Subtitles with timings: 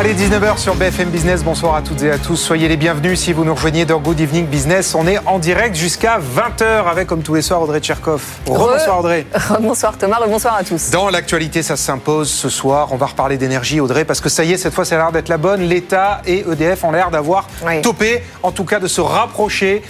[0.00, 1.42] Allez, 19h sur BFM Business.
[1.42, 2.36] Bonsoir à toutes et à tous.
[2.36, 4.94] Soyez les bienvenus si vous nous rejoignez dans Good Evening Business.
[4.94, 8.22] On est en direct jusqu'à 20h avec, comme tous les soirs, Audrey Tcherkov.
[8.46, 9.26] Bonsoir Audrey.
[9.60, 10.90] Bonsoir Thomas, bonsoir à tous.
[10.90, 12.88] Dans l'actualité, ça s'impose ce soir.
[12.92, 15.10] On va reparler d'énergie, Audrey, parce que ça y est, cette fois, ça a l'air
[15.10, 15.62] d'être la bonne.
[15.62, 17.82] L'État et EDF ont l'air d'avoir Oui.
[17.82, 19.82] topé, en tout cas de se rapprocher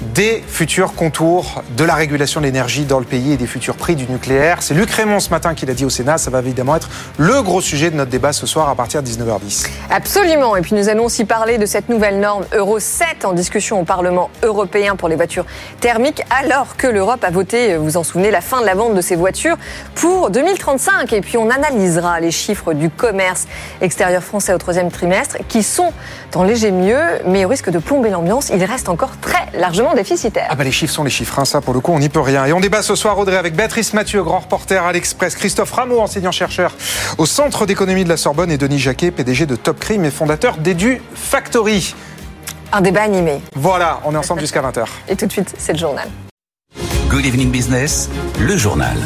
[0.00, 3.96] des futurs contours de la régulation de l'énergie dans le pays et des futurs prix
[3.96, 4.62] du nucléaire.
[4.62, 6.18] C'est Luc Raymond ce matin qui l'a dit au Sénat.
[6.18, 6.88] Ça va évidemment être
[7.18, 9.68] le gros sujet de notre débat ce soir à partir de 19h10.
[9.90, 10.56] Absolument.
[10.56, 13.84] Et puis nous allons aussi parler de cette nouvelle norme Euro 7 en discussion au
[13.84, 15.46] Parlement européen pour les voitures
[15.80, 18.94] thermiques, alors que l'Europe a voté, vous vous en souvenez, la fin de la vente
[18.94, 19.56] de ces voitures
[19.94, 21.12] pour 2035.
[21.12, 23.46] Et puis on analysera les chiffres du commerce
[23.80, 25.92] extérieur français au troisième trimestre, qui sont
[26.34, 30.48] en léger mieux, mais au risque de plomber l'ambiance, ils restent encore très largement déficitaires.
[30.50, 32.20] Ah bah les chiffres sont les chiffres, hein, ça pour le coup on n'y peut
[32.20, 32.44] rien.
[32.46, 36.00] Et on débat ce soir Audrey avec Béatrice Mathieu, grand reporter à l'Express, Christophe Rameau,
[36.00, 36.72] enseignant-chercheur
[37.18, 40.56] au Centre d'économie de la Sorbonne et Denis Jacquet, PDG de Top Crime et fondateur
[40.56, 41.94] d'Edu Factory.
[42.72, 43.40] Un débat animé.
[43.54, 44.86] Voilà, on est ensemble jusqu'à 20h.
[45.08, 46.08] Et tout de suite, c'est le journal.
[47.08, 48.96] Good Evening Business, le journal.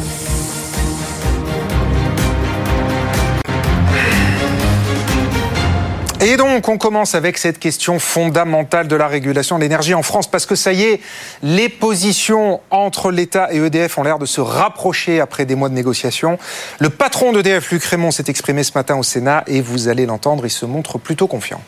[6.23, 10.29] Et donc, on commence avec cette question fondamentale de la régulation de l'énergie en France,
[10.29, 11.01] parce que ça y est,
[11.41, 15.73] les positions entre l'État et EDF ont l'air de se rapprocher après des mois de
[15.73, 16.37] négociations.
[16.77, 20.45] Le patron d'EDF, Luc Raymond, s'est exprimé ce matin au Sénat, et vous allez l'entendre,
[20.45, 21.61] il se montre plutôt confiant.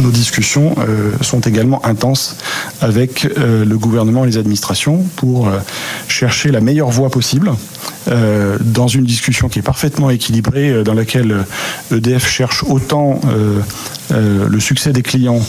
[0.00, 2.36] Nos discussions euh, sont également intenses
[2.80, 5.58] avec euh, le gouvernement et les administrations pour euh,
[6.06, 7.52] chercher la meilleure voie possible
[8.60, 11.44] dans une discussion qui est parfaitement équilibrée, dans laquelle
[11.92, 13.20] EDF cherche autant
[14.10, 15.42] le succès des clients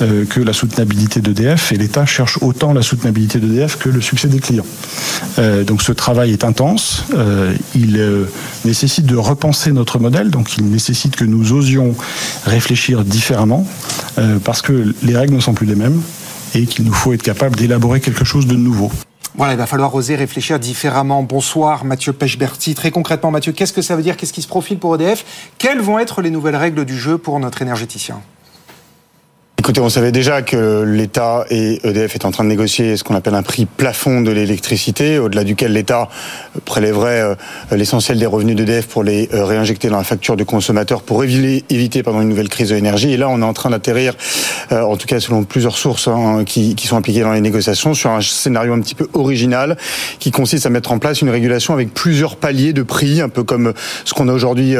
[0.00, 4.38] que la soutenabilité d'EDF et l'État cherche autant la soutenabilité d'EDF que le succès des
[4.38, 4.64] clients.
[5.66, 7.04] Donc ce travail est intense,
[7.74, 8.02] il
[8.64, 11.94] nécessite de repenser notre modèle, donc il nécessite que nous osions
[12.46, 13.66] réfléchir différemment,
[14.18, 16.00] euh, parce que les règles ne sont plus les mêmes
[16.54, 18.90] et qu'il nous faut être capable d'élaborer quelque chose de nouveau.
[19.36, 21.22] Voilà, il va falloir oser réfléchir différemment.
[21.22, 22.74] Bonsoir Mathieu Pechberti.
[22.74, 24.16] Très concrètement, Mathieu, qu'est-ce que ça veut dire?
[24.16, 25.24] Qu'est-ce qui se profile pour EDF
[25.58, 28.20] Quelles vont être les nouvelles règles du jeu pour notre énergéticien?
[29.68, 33.14] Écoutez, on savait déjà que l'État et EDF étaient en train de négocier ce qu'on
[33.14, 36.08] appelle un prix plafond de l'électricité, au-delà duquel l'État
[36.64, 37.34] prélèverait euh,
[37.72, 42.02] l'essentiel des revenus d'EDF pour les euh, réinjecter dans la facture du consommateur pour éviter,
[42.02, 43.12] pendant une nouvelle crise de l'énergie.
[43.12, 44.14] Et là, on est en train d'atterrir,
[44.72, 47.92] euh, en tout cas selon plusieurs sources hein, qui, qui sont impliquées dans les négociations,
[47.92, 49.76] sur un scénario un petit peu original
[50.18, 53.44] qui consiste à mettre en place une régulation avec plusieurs paliers de prix, un peu
[53.44, 53.74] comme
[54.06, 54.76] ce qu'on a aujourd'hui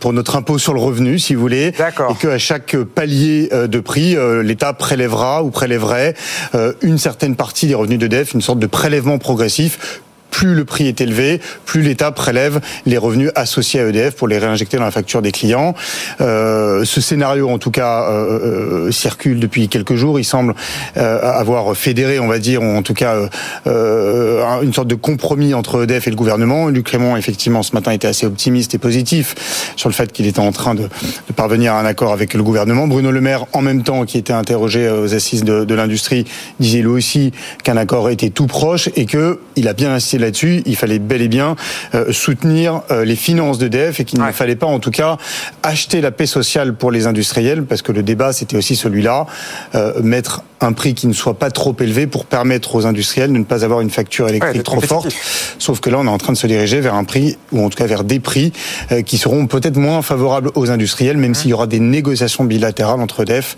[0.00, 1.70] pour notre impôt sur le revenu, si vous voulez.
[1.70, 2.10] D'accord.
[2.10, 6.14] Et qu'à chaque palier de prix, euh, l'État prélèvera ou prélèverait
[6.54, 10.02] euh, une certaine partie des revenus d'EDF, une sorte de prélèvement progressif.
[10.34, 14.36] Plus le prix est élevé, plus l'État prélève les revenus associés à EDF pour les
[14.38, 15.76] réinjecter dans la facture des clients.
[16.20, 20.18] Euh, ce scénario, en tout cas, euh, euh, circule depuis quelques jours.
[20.18, 20.56] Il semble
[20.96, 23.28] euh, avoir fédéré, on va dire, en tout cas, euh,
[23.68, 26.66] euh, une sorte de compromis entre EDF et le gouvernement.
[26.68, 29.36] Luc Clément, effectivement, ce matin était assez optimiste et positif
[29.76, 32.42] sur le fait qu'il était en train de, de parvenir à un accord avec le
[32.42, 32.88] gouvernement.
[32.88, 36.24] Bruno Le Maire, en même temps, qui était interrogé aux assises de, de l'industrie,
[36.58, 37.30] disait lui aussi
[37.62, 40.62] qu'un accord était tout proche et que il a bien insisté là-dessus.
[40.66, 41.56] Il fallait bel et bien
[41.94, 44.28] euh, soutenir euh, les finances d'EDF et qu'il Ouais.
[44.28, 45.16] ne fallait pas, en tout cas,
[45.62, 49.26] acheter la paix sociale pour les industriels, parce que le débat, c'était aussi celui-là,
[49.74, 53.36] euh, mettre un prix qui ne soit pas trop élevé pour permettre aux industriels de
[53.38, 55.14] ne pas avoir une facture électrique trop forte.
[55.58, 57.68] Sauf que là, on est en train de se diriger vers un prix, ou en
[57.68, 58.52] tout cas vers des prix,
[58.90, 63.00] euh, qui seront peut-être moins favorables aux industriels, même s'il y aura des négociations bilatérales
[63.00, 63.56] entre EDF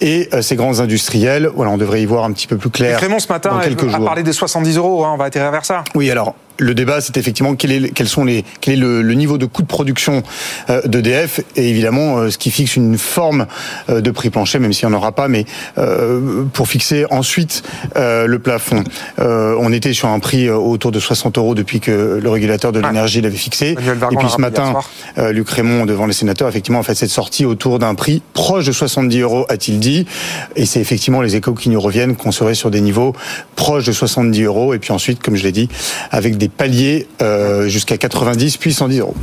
[0.00, 1.50] et euh, ces grands industriels.
[1.54, 2.92] Voilà, on devrait y voir un petit peu plus clair.
[2.92, 4.04] Luc Raymond, ce matin, dans quelques a jours.
[4.06, 5.04] parlé des 70 euros.
[5.04, 5.84] hein, on va atterrir vers ça.
[5.98, 9.14] Oui, alors le débat, c'est effectivement quel est, quels sont les, quel est le, le
[9.14, 10.22] niveau de coût de production
[10.70, 13.46] euh, d'EDF et évidemment euh, ce qui fixe une forme
[13.88, 15.44] euh, de prix plancher, même s'il n'y en aura pas, mais
[15.78, 17.62] euh, pour fixer ensuite
[17.96, 18.82] euh, le plafond.
[19.20, 22.80] Euh, on était sur un prix autour de 60 euros depuis que le régulateur de
[22.80, 23.70] l'énergie l'avait fixé.
[23.70, 24.74] Et puis ce matin,
[25.18, 28.66] euh, Luc Raymond, devant les sénateurs, effectivement, a fait cette sortie autour d'un prix proche
[28.66, 30.06] de 70 euros, a-t-il dit.
[30.56, 33.14] Et c'est effectivement les échos qui nous reviennent qu'on serait sur des niveaux
[33.56, 34.74] proches de 70 euros.
[34.74, 35.68] Et puis ensuite, comme je l'ai dit,
[36.10, 39.14] avec des paliers euh, jusqu'à 90 puis 110 euros.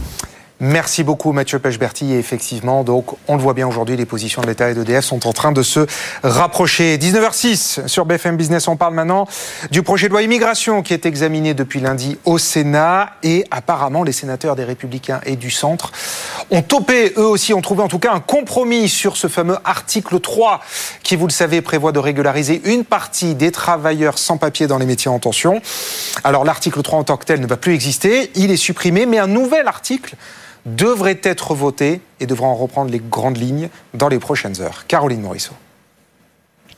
[0.62, 2.14] Merci beaucoup Mathieu Pechberti.
[2.14, 5.28] Et effectivement, donc, on le voit bien aujourd'hui, les positions de l'État et d'EDF sont
[5.28, 5.86] en train de se
[6.24, 6.98] rapprocher.
[6.98, 9.28] 19h06 sur BFM Business, on parle maintenant
[9.72, 13.12] du projet de loi immigration qui est examiné depuis lundi au Sénat.
[13.22, 15.92] Et apparemment, les sénateurs des Républicains et du Centre
[16.52, 20.22] ont topé, eux aussi, ont trouvé en tout cas un compromis sur ce fameux article
[20.22, 20.62] 3
[21.04, 24.86] qui, vous le savez, prévoit de régulariser une partie des travailleurs sans papier dans les
[24.86, 25.62] métiers en tension.
[26.24, 29.20] Alors l'article 3 en tant que tel ne va plus exister, il est supprimé, mais
[29.20, 30.16] un nouvel article
[30.66, 34.86] devrait être voté et devra en reprendre les grandes lignes dans les prochaines heures.
[34.88, 35.54] Caroline Morisseau.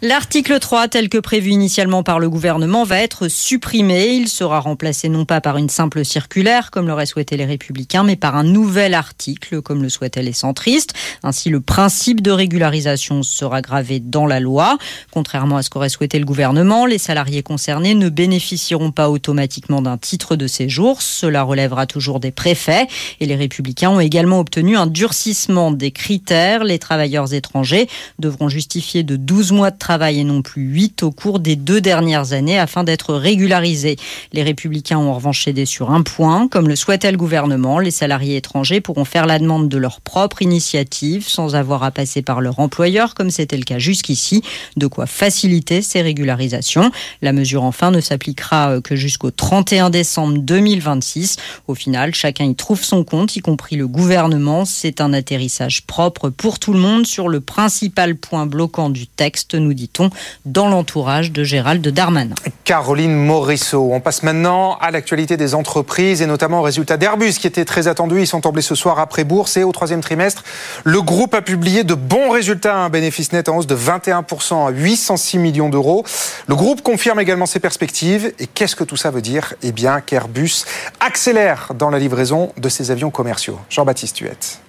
[0.03, 4.09] L'article 3, tel que prévu initialement par le gouvernement, va être supprimé.
[4.09, 8.15] Il sera remplacé non pas par une simple circulaire, comme l'auraient souhaité les républicains, mais
[8.15, 10.93] par un nouvel article, comme le souhaitaient les centristes.
[11.23, 14.77] Ainsi, le principe de régularisation sera gravé dans la loi.
[15.09, 19.97] Contrairement à ce qu'aurait souhaité le gouvernement, les salariés concernés ne bénéficieront pas automatiquement d'un
[19.97, 21.01] titre de séjour.
[21.01, 22.85] Cela relèvera toujours des préfets.
[23.19, 26.63] Et les républicains ont également obtenu un durcissement des critères.
[26.63, 27.89] Les travailleurs étrangers
[28.19, 31.79] devront justifier de 12 mois de travail et non plus 8 au cours des deux
[31.79, 33.95] dernières années afin d'être régularisés.
[34.33, 36.49] Les républicains ont en revanche cédé sur un point.
[36.49, 40.41] Comme le souhaitait le gouvernement, les salariés étrangers pourront faire la demande de leur propre
[40.41, 44.41] initiative sans avoir à passer par leur employeur comme c'était le cas jusqu'ici,
[44.75, 46.91] de quoi faciliter ces régularisations.
[47.21, 51.37] La mesure enfin ne s'appliquera euh, que jusqu'au 31 décembre 2026.
[51.69, 54.65] Au final, chacun y trouve son compte, y compris le gouvernement.
[54.65, 59.55] C'est un atterrissage propre pour tout le monde sur le principal point bloquant du texte,
[59.55, 60.09] nous dit-on,
[60.45, 62.35] dans l'entourage de Gérald Darmanin.
[62.65, 63.89] Caroline Morisseau.
[63.93, 67.87] On passe maintenant à l'actualité des entreprises et notamment aux résultats d'Airbus qui étaient très
[67.87, 68.19] attendus.
[68.19, 70.43] Ils sont tombés ce soir après bourse et au troisième trimestre,
[70.83, 74.71] le groupe a publié de bons résultats, un bénéfice net en hausse de 21% à
[74.71, 76.03] 806 millions d'euros.
[76.47, 78.33] Le groupe confirme également ses perspectives.
[78.39, 79.53] Et qu'est-ce que tout ça veut dire?
[79.61, 80.65] Eh bien qu'Airbus
[80.99, 83.59] accélère dans la livraison de ses avions commerciaux.
[83.69, 84.59] Jean-Baptiste Huette.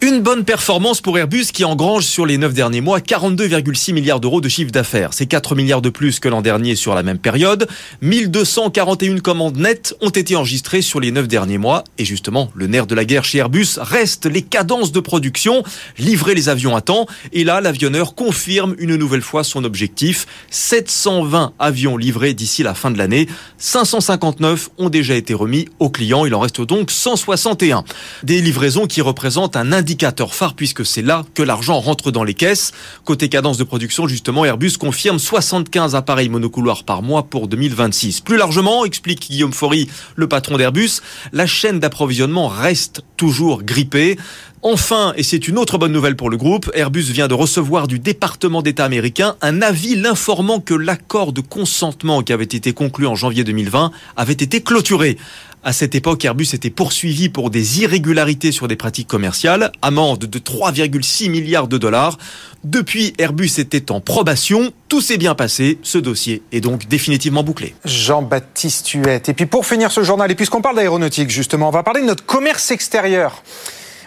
[0.00, 4.40] Une bonne performance pour Airbus qui engrange sur les 9 derniers mois 42,6 milliards d'euros
[4.40, 5.12] de chiffre d'affaires.
[5.12, 7.66] C'est 4 milliards de plus que l'an dernier sur la même période.
[8.02, 11.82] 1241 commandes nettes ont été enregistrées sur les 9 derniers mois.
[11.98, 15.64] Et justement, le nerf de la guerre chez Airbus reste les cadences de production,
[15.98, 17.06] livrer les avions à temps.
[17.32, 20.28] Et là, l'avionneur confirme une nouvelle fois son objectif.
[20.50, 23.26] 720 avions livrés d'ici la fin de l'année.
[23.58, 26.24] 559 ont déjà été remis aux clients.
[26.24, 27.82] Il en reste donc 161.
[28.22, 32.34] Des livraisons qui représentent un indicateur phare puisque c'est là que l'argent rentre dans les
[32.34, 32.72] caisses.
[33.06, 38.20] Côté cadence de production, justement, Airbus confirme 75 appareils monocouloirs par mois pour 2026.
[38.20, 41.00] Plus largement, explique Guillaume Faury, le patron d'Airbus,
[41.32, 44.18] la chaîne d'approvisionnement reste toujours grippée.
[44.62, 48.00] Enfin, et c'est une autre bonne nouvelle pour le groupe, Airbus vient de recevoir du
[48.00, 53.14] département d'État américain un avis l'informant que l'accord de consentement qui avait été conclu en
[53.14, 55.16] janvier 2020 avait été clôturé.
[55.62, 60.38] À cette époque, Airbus était poursuivi pour des irrégularités sur des pratiques commerciales, amende de
[60.38, 62.18] 3,6 milliards de dollars.
[62.64, 64.72] Depuis, Airbus était en probation.
[64.88, 65.78] Tout s'est bien passé.
[65.82, 67.74] Ce dossier est donc définitivement bouclé.
[67.84, 69.28] Jean-Baptiste Huette.
[69.28, 72.06] Et puis pour finir ce journal, et puisqu'on parle d'aéronautique justement, on va parler de
[72.06, 73.42] notre commerce extérieur.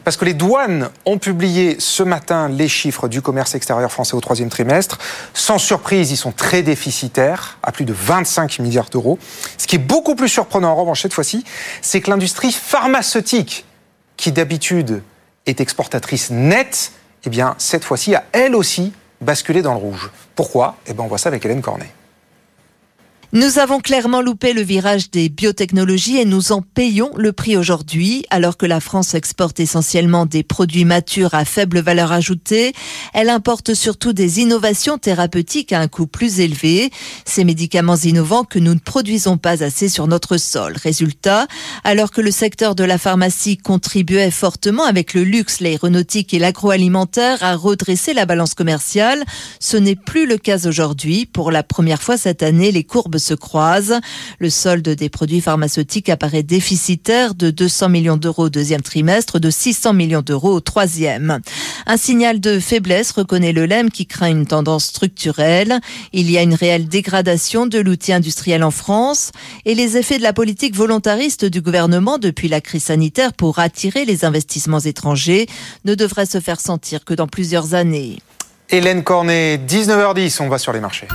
[0.03, 4.21] Parce que les douanes ont publié ce matin les chiffres du commerce extérieur français au
[4.21, 4.97] troisième trimestre.
[5.33, 9.19] Sans surprise, ils sont très déficitaires, à plus de 25 milliards d'euros.
[9.57, 11.43] Ce qui est beaucoup plus surprenant en revanche cette fois-ci,
[11.81, 13.65] c'est que l'industrie pharmaceutique,
[14.17, 15.03] qui d'habitude
[15.45, 16.91] est exportatrice nette,
[17.25, 20.09] eh bien cette fois-ci a elle aussi basculé dans le rouge.
[20.35, 20.77] Pourquoi?
[20.87, 21.91] Eh bien on voit ça avec Hélène Cornet.
[23.33, 28.25] Nous avons clairement loupé le virage des biotechnologies et nous en payons le prix aujourd'hui.
[28.29, 32.73] Alors que la France exporte essentiellement des produits matures à faible valeur ajoutée,
[33.13, 36.91] elle importe surtout des innovations thérapeutiques à un coût plus élevé.
[37.23, 40.75] Ces médicaments innovants que nous ne produisons pas assez sur notre sol.
[40.75, 41.47] Résultat,
[41.85, 47.41] alors que le secteur de la pharmacie contribuait fortement avec le luxe, l'aéronautique et l'agroalimentaire
[47.41, 49.23] à redresser la balance commerciale,
[49.61, 51.25] ce n'est plus le cas aujourd'hui.
[51.25, 53.99] Pour la première fois cette année, les courbes se croisent.
[54.39, 59.49] Le solde des produits pharmaceutiques apparaît déficitaire de 200 millions d'euros au deuxième trimestre, de
[59.49, 61.39] 600 millions d'euros au troisième.
[61.85, 65.79] Un signal de faiblesse, reconnaît le LEM, qui craint une tendance structurelle.
[66.13, 69.31] Il y a une réelle dégradation de l'outil industriel en France
[69.65, 74.05] et les effets de la politique volontariste du gouvernement depuis la crise sanitaire pour attirer
[74.05, 75.47] les investissements étrangers
[75.85, 78.17] ne devraient se faire sentir que dans plusieurs années.
[78.69, 81.07] Hélène Cornet, 19h10, on va sur les marchés.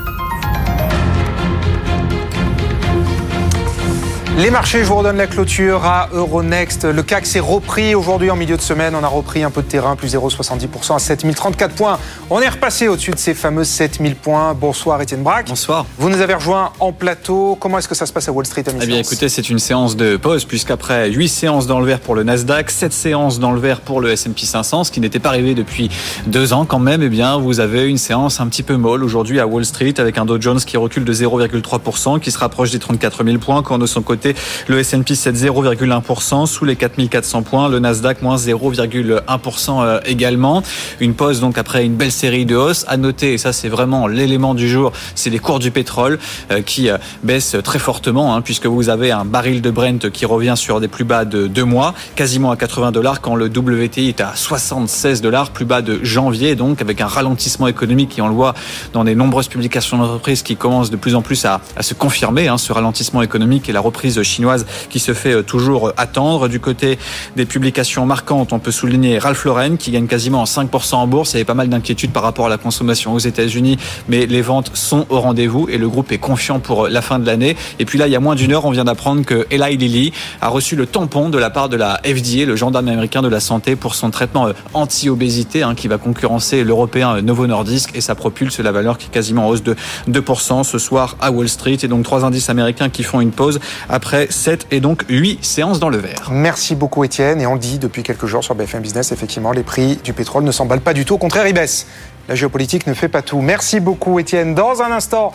[4.38, 6.85] Les marchés, je vous redonne la clôture à Euronext.
[6.85, 8.95] Le CAC s'est repris aujourd'hui en milieu de semaine.
[8.95, 11.99] On a repris un peu de terrain, plus 0,70% à 7034 points.
[12.28, 14.52] On est repassé au-dessus de ces fameux 7000 points.
[14.52, 15.49] Bonsoir Étienne Braque.
[15.49, 15.87] Bonsoir.
[15.97, 17.57] Vous nous avez rejoint en plateau.
[17.59, 19.59] Comment est-ce que ça se passe à Wall Street à Eh bien écoutez, c'est une
[19.59, 23.52] séance de pause puisqu'après 8 séances dans le vert pour le Nasdaq, 7 séances dans
[23.52, 25.88] le vert pour le S&P 500, ce qui n'était pas arrivé depuis
[26.26, 29.40] deux ans quand même, eh bien vous avez une séance un petit peu molle aujourd'hui
[29.40, 32.78] à Wall Street avec un Dow Jones qui recule de 0,3%, qui se rapproche des
[32.78, 34.25] 34 000 points, quand de son côté
[34.68, 40.62] le S&P cède 0,1% sous les 4400 points, le Nasdaq moins 0,1% euh, également.
[41.00, 42.85] Une pause donc après une belle série de hausses.
[42.88, 46.18] À noter, et ça c'est vraiment l'élément du jour, c'est les cours du pétrole
[46.50, 50.26] euh, qui euh, baissent très fortement, hein, puisque vous avez un baril de Brent qui
[50.26, 54.09] revient sur des plus bas de deux mois, quasiment à 80 dollars, quand le WTI
[54.09, 58.28] est à 76 dollars, plus bas de janvier, donc avec un ralentissement économique, et on
[58.28, 58.54] le voit
[58.92, 62.49] dans les nombreuses publications d'entreprises qui commencent de plus en plus à, à se confirmer,
[62.49, 66.49] hein, ce ralentissement économique et la reprise chinoise qui se fait toujours attendre.
[66.49, 66.99] Du côté
[67.37, 71.33] des publications marquantes, on peut souligner Ralph Lauren qui gagne quasiment 5% en bourse.
[71.33, 74.43] Il y avait pas mal d'inquiétudes par rapport à la consommation aux États-Unis, mais les
[74.43, 77.57] ventes sont au rendez-vous et le groupe est confiant pour la fin de l'année.
[77.79, 80.13] Et puis là, il y a moins d'une heure, on vient d'apprendre que Eli Lilly
[80.41, 83.41] a reçu le tampon de la part de la FDA, le gendarme américain de la
[83.41, 88.59] santé, pour son traitement anti-obésité hein, qui va concurrencer l'européen Novo Nordisk et ça propulse
[88.61, 89.77] la valeur qui est quasiment en hausse de
[90.11, 91.79] 2% ce soir à Wall Street.
[91.83, 95.81] Et donc trois indices américains qui font une pause après 7 et donc 8 séances
[95.81, 96.29] dans le vert.
[96.31, 97.41] Merci beaucoup Étienne.
[97.41, 100.45] Et on le dit depuis quelques jours sur BFM Business, effectivement, les prix du pétrole
[100.45, 101.15] ne s'emballent pas du tout.
[101.15, 101.87] Au contraire, ils baissent.
[102.29, 103.41] La géopolitique ne fait pas tout.
[103.41, 104.55] Merci beaucoup Étienne.
[104.55, 105.33] Dans un instant,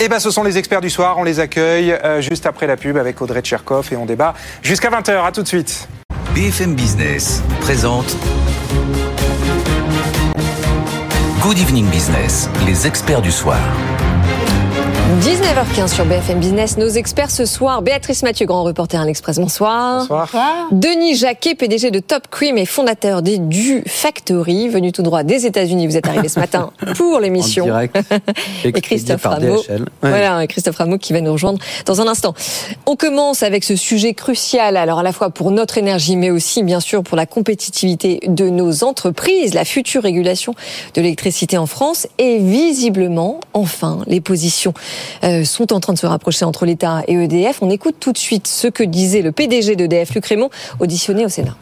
[0.00, 1.16] eh ben, ce sont les experts du soir.
[1.18, 4.90] On les accueille euh, juste après la pub avec Audrey Tcherkov et on débat jusqu'à
[4.90, 5.26] 20h.
[5.26, 5.88] À tout de suite.
[6.34, 8.16] BFM Business présente
[11.40, 13.60] Good Evening Business, les experts du soir.
[15.20, 16.76] 19h15 sur BFM Business.
[16.76, 19.38] Nos experts ce soir, Béatrice Mathieu, grand reporter à l'Express.
[19.38, 20.06] Bonsoir.
[20.08, 20.28] Bonsoir.
[20.72, 25.46] Denis Jacquet, PDG de Top Cream et fondateur des Du Factory, venu tout droit des
[25.46, 25.86] États-Unis.
[25.86, 27.66] Vous êtes arrivé ce matin pour l'émission.
[28.64, 29.62] et Christophe Rameau.
[30.00, 32.34] Voilà, et Christophe Rameau qui va nous rejoindre dans un instant.
[32.86, 36.64] On commence avec ce sujet crucial, alors à la fois pour notre énergie, mais aussi
[36.64, 40.54] bien sûr pour la compétitivité de nos entreprises, la future régulation
[40.94, 44.74] de l'électricité en France et visiblement, enfin, les positions
[45.44, 47.58] sont en train de se rapprocher entre l'État et EDF.
[47.62, 51.28] On écoute tout de suite ce que disait le PDG d'EDF, Luc Raymond, auditionné au
[51.28, 51.56] Sénat.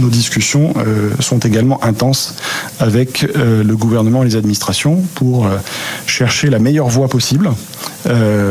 [0.00, 2.34] Nos discussions euh, sont également intenses
[2.80, 5.56] avec euh, le gouvernement et les administrations pour euh,
[6.06, 7.50] chercher la meilleure voie possible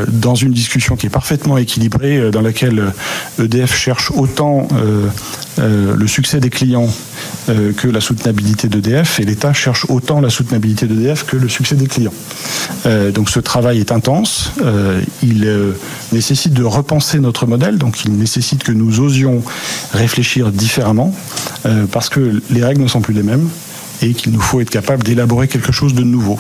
[0.08, 2.92] dans une discussion qui est parfaitement équilibrée, dans laquelle
[3.40, 4.68] EDF cherche autant
[5.60, 6.90] le succès des clients
[7.46, 11.86] que la soutenabilité d'EDF et l'État cherche autant la soutenabilité d'EDF que le succès des
[11.86, 12.16] clients.
[13.14, 14.54] donc ce travail est intense,
[15.22, 15.48] il
[16.12, 19.44] nécessite de repenser notre modèle, donc il nécessite que nous osions
[19.94, 21.14] réfléchir différemment
[21.92, 23.48] parce que les règles ne sont plus les mêmes
[24.02, 26.38] et qu'il nous faut être capable d'élaborer quelque chose de nouveau.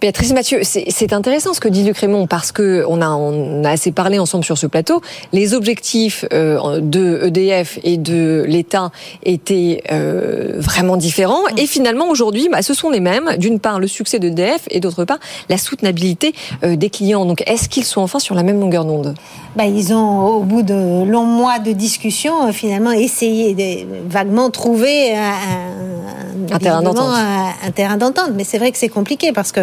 [0.00, 3.70] Béatrice Mathieu, c'est intéressant ce que dit Luc Raymond parce que on a, on a
[3.70, 5.00] assez parlé ensemble sur ce plateau.
[5.32, 8.90] Les objectifs euh, de EDF et de l'État
[9.22, 13.36] étaient euh, vraiment différents et finalement aujourd'hui, bah, ce sont les mêmes.
[13.38, 16.34] D'une part, le succès d'EDF et d'autre part, la soutenabilité
[16.64, 17.24] euh, des clients.
[17.24, 19.14] Donc, est-ce qu'ils sont enfin sur la même longueur d'onde?
[19.56, 25.16] Bah, Ils ont, au bout de longs mois de discussion, finalement essayé de vaguement trouver
[25.16, 27.10] un, un terrain d'entente.
[27.14, 28.30] Un, un terrain d'entente.
[28.34, 29.60] Mais c'est vrai que c'est compliqué parce que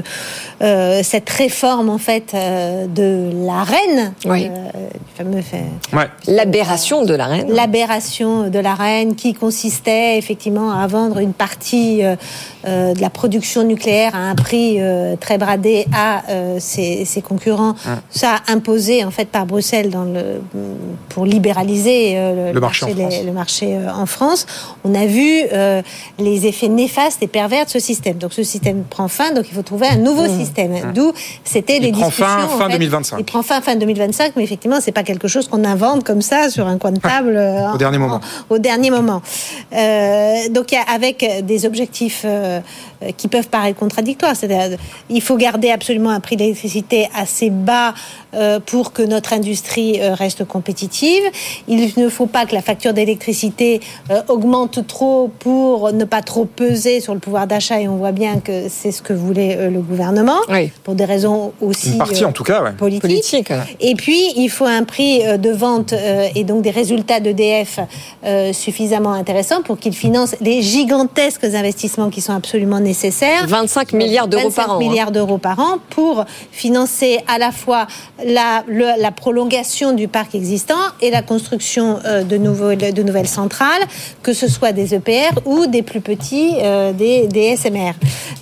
[1.04, 4.50] cette réforme en fait euh, de la reine, oui.
[5.22, 5.64] Euh, fameux fait,
[5.94, 6.10] ouais.
[6.28, 12.02] l'aberration de la reine, l'aberration de la reine qui consistait effectivement à vendre une partie
[12.04, 16.24] euh, de la production nucléaire à un prix euh, très bradé à
[16.60, 17.96] ses, ses, concurrents, ouais.
[18.10, 20.42] ça a imposé en fait par Bruxelles dans le
[21.10, 24.46] pour libéraliser le, le, marché, marché, en les, le marché en France.
[24.84, 25.44] On a vu
[26.20, 28.18] les effets néfastes et pervers de ce système.
[28.18, 30.40] Donc ce système prend fin, donc il faut trouver un nouveau mmh.
[30.40, 30.72] système.
[30.72, 30.94] Mmh.
[30.94, 31.12] D'où
[31.44, 32.26] c'était les prend discussions.
[32.26, 33.18] Fin, fin en fait, 2025.
[33.20, 36.50] Il prend fin fin 2025, mais effectivement, c'est pas quelque chose qu'on invente comme ça
[36.50, 38.22] sur un coin de table au en, dernier moment.
[38.50, 39.22] En, au dernier moment.
[39.74, 42.60] Euh, donc avec des objectifs euh,
[43.18, 44.36] qui peuvent paraître contradictoires.
[44.36, 44.78] C'est-à-dire,
[45.10, 47.94] il faut garder absolument un prix d'électricité assez bas
[48.34, 51.24] euh, pour que notre industrie euh, reste compétitive.
[51.68, 56.46] Il ne faut pas que la facture d'électricité euh, augmente trop pour ne pas trop
[56.46, 57.82] peser sur le pouvoir d'achat.
[57.82, 60.72] Et on voit bien que c'est ce que voulait euh, le gouvernement, oui.
[60.84, 62.72] pour des raisons aussi Une partie, en tout cas, ouais.
[62.74, 63.02] politiques.
[63.02, 63.52] Politique.
[63.80, 67.20] Et puis, il faut un prix prix euh, de vente euh, et donc des résultats
[67.20, 67.80] d'EDF
[68.26, 72.91] euh, suffisamment intéressants pour qu'il finance les gigantesques investissements qui sont absolument nécessaires.
[73.48, 74.78] 25 milliards d'euros par an.
[74.78, 75.12] 25 milliards hein.
[75.12, 77.88] d'euros par an pour financer à la fois
[78.26, 83.28] la, le- la prolongation du parc existant et la construction euh, de, nouveaux, de nouvelles
[83.28, 83.82] centrales,
[84.24, 87.94] que ce soit des EPR ou des plus petits, euh, des, des SMR.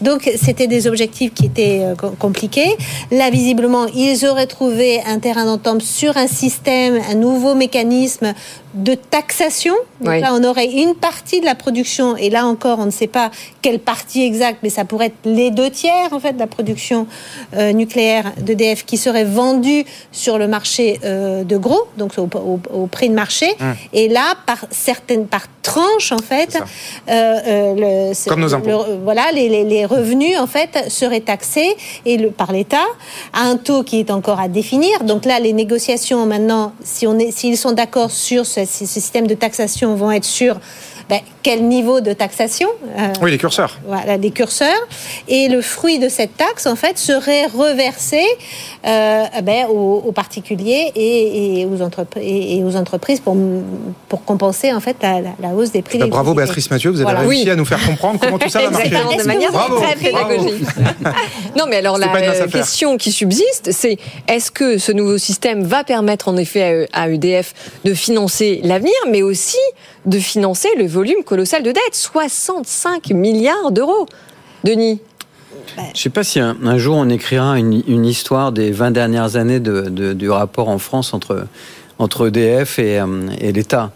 [0.02, 2.76] Donc c'était des objectifs qui étaient euh, com- compliqués.
[3.12, 8.34] Là, visiblement, ils auraient trouvé un terrain d'entente sur un système, un nouveau mécanisme
[8.74, 9.74] de taxation.
[10.02, 10.20] Donc Oui.
[10.22, 13.32] là, on aurait une partie de la production, et là encore, on ne sait pas
[13.62, 17.08] quelle partie exacte, mais ça pourrait être les deux tiers en fait de la production
[17.56, 22.60] euh, nucléaire d'EDF qui serait vendue sur le marché euh, de gros, donc au, au-
[22.74, 23.48] au prix de marché.
[23.60, 23.76] Hum.
[23.94, 26.52] Et là, par certaines, par tranche en fait,
[27.10, 27.74] euh,
[28.10, 28.68] le- c'est- Comme nos impôts.
[28.70, 32.88] le- voilà, les, les- les revenus en fait seraient taxés et le, par l'État
[33.34, 35.04] à un taux qui est encore à définir.
[35.04, 39.28] Donc là, les négociations maintenant, si on est, s'ils sont d'accord sur ce, ce système
[39.28, 40.56] de taxation, vont être sur
[41.10, 42.70] ben, quel niveau de taxation.
[42.98, 43.80] euh, Oui, les curseurs.
[43.88, 44.88] voilà, des curseurs.
[45.28, 48.22] Et le fruit de cette taxe, en fait, serait reversé
[48.86, 53.36] euh, ben, aux, aux particuliers et, et aux entreprises, et, et aux entreprises pour,
[54.08, 55.98] pour compenser en fait la, la- la hausse des prix.
[55.98, 56.34] Bah, bravo.
[56.34, 57.20] Béatrice Mathieu, vous avez Voilà.
[57.28, 57.50] réussi Oui.
[57.50, 58.90] à nous faire comprendre comment tout ça va marcher.
[58.90, 60.64] De manière Bravo, très pédagogique.
[61.58, 62.08] non, mais alors la
[62.48, 63.98] question qui subsiste, c'est
[64.28, 67.54] est-ce que ce nouveau système va permettre en effet à à EDF
[67.86, 69.58] de financer l'avenir, mais aussi
[70.06, 74.06] de financer le volume colossal de dette 65 milliards d'euros.
[74.64, 75.02] Denis
[75.78, 79.60] Je ne sais pas si un, jour on écrira une, histoire des 20 dernières années
[79.60, 83.92] du rapport en France entre, EDF et, euh, et l'État.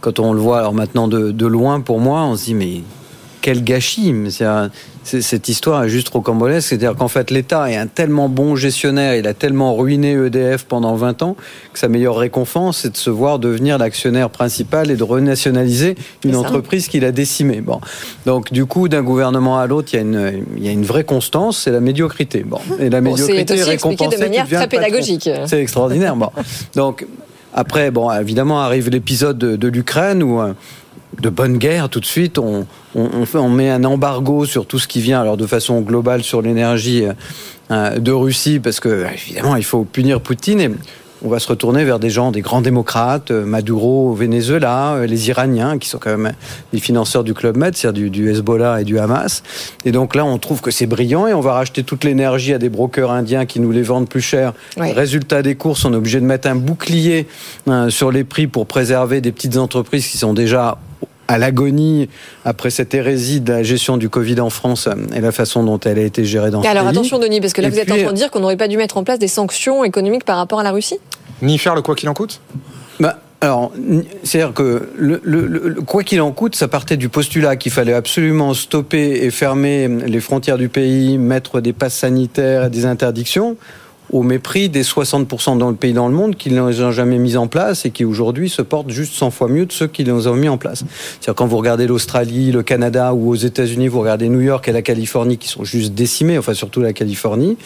[0.00, 2.82] Quand on le voit alors maintenant de, loin, pour moi, on se dit mais
[3.40, 4.14] quel gâchis
[5.04, 6.68] Cette histoire est juste rocambolesque.
[6.68, 10.94] C'est-à-dire qu'en fait, l'État est un tellement bon gestionnaire, il a tellement ruiné EDF pendant
[10.94, 11.36] 20 ans,
[11.72, 15.94] que sa meilleure récompense, c'est de se voir devenir l'actionnaire principal et de renationaliser
[16.24, 17.60] une entreprise qu'il a décimée.
[17.60, 17.80] Bon.
[18.26, 20.84] Donc, du coup, d'un gouvernement à l'autre, il y, a une- il y a une
[20.84, 22.42] vraie constance, c'est la médiocrité.
[22.42, 22.58] Bon.
[22.80, 25.28] Et la Bon, médiocrité de récompensée, tu manière très pédagogique.
[25.46, 26.16] C'est extraordinaire.
[26.16, 26.30] Bon.
[26.74, 27.06] Donc,
[27.52, 30.40] après, bon, évidemment, arrive l'épisode de, de l'Ukraine où.
[31.16, 34.44] Euh, de bonne guerre, tout de suite, on, on, on fait, on met un embargo
[34.44, 37.04] sur tout ce qui vient, alors de façon globale sur l'énergie
[37.70, 40.60] euh, de Russie, parce que évidemment, il faut punir Poutine.
[40.60, 40.70] Et
[41.26, 45.06] on va se retourner vers des gens, des grands démocrates, euh, Maduro au Venezuela, euh,
[45.06, 46.34] les Iraniens, qui sont quand même
[46.74, 49.42] les financeurs du Club Med, c'est-à-dire du, du Hezbollah et du Hamas.
[49.86, 52.58] Et donc là, on trouve que c'est brillant et on va racheter toute l'énergie à
[52.58, 54.52] des brokers indiens qui nous les vendent plus cher.
[54.76, 54.92] Oui.
[54.92, 57.26] Résultat des courses, on est obligé de mettre un bouclier
[57.68, 60.76] euh, sur les prix pour préserver des petites entreprises qui sont déjà
[61.28, 62.08] à l'agonie
[62.44, 65.98] après cette hérésie de la gestion du Covid en France et la façon dont elle
[65.98, 66.90] a été gérée dans ce Alors pays.
[66.90, 68.68] attention Denis, parce que là Et vous êtes en train de dire qu'on n'aurait pas
[68.68, 70.98] dû mettre en place des sanctions économiques par rapport à la Russie?
[71.42, 72.40] Ni faire le quoi qu'il en coûte?
[73.00, 73.72] Bah, alors,
[74.22, 77.72] c'est-à-dire que le, le- le- le- quoi qu'il en coûte, ça partait du postulat qu'il
[77.72, 82.86] fallait absolument stopper et fermer les frontières du pays, mettre des passes sanitaires et des
[82.86, 83.56] interdictions
[84.12, 87.18] au mépris des 60% dans le pays dans le monde qui ne les ont jamais
[87.18, 90.04] mis en place et qui aujourd'hui se portent juste 100 fois mieux de ceux qui
[90.04, 90.84] les ont mis en place.
[91.20, 94.72] C'est-à-dire quand vous regardez l'Australie, le Canada ou aux États-Unis, vous regardez New York et
[94.72, 97.56] la Californie qui sont juste décimés, enfin surtout la Californie,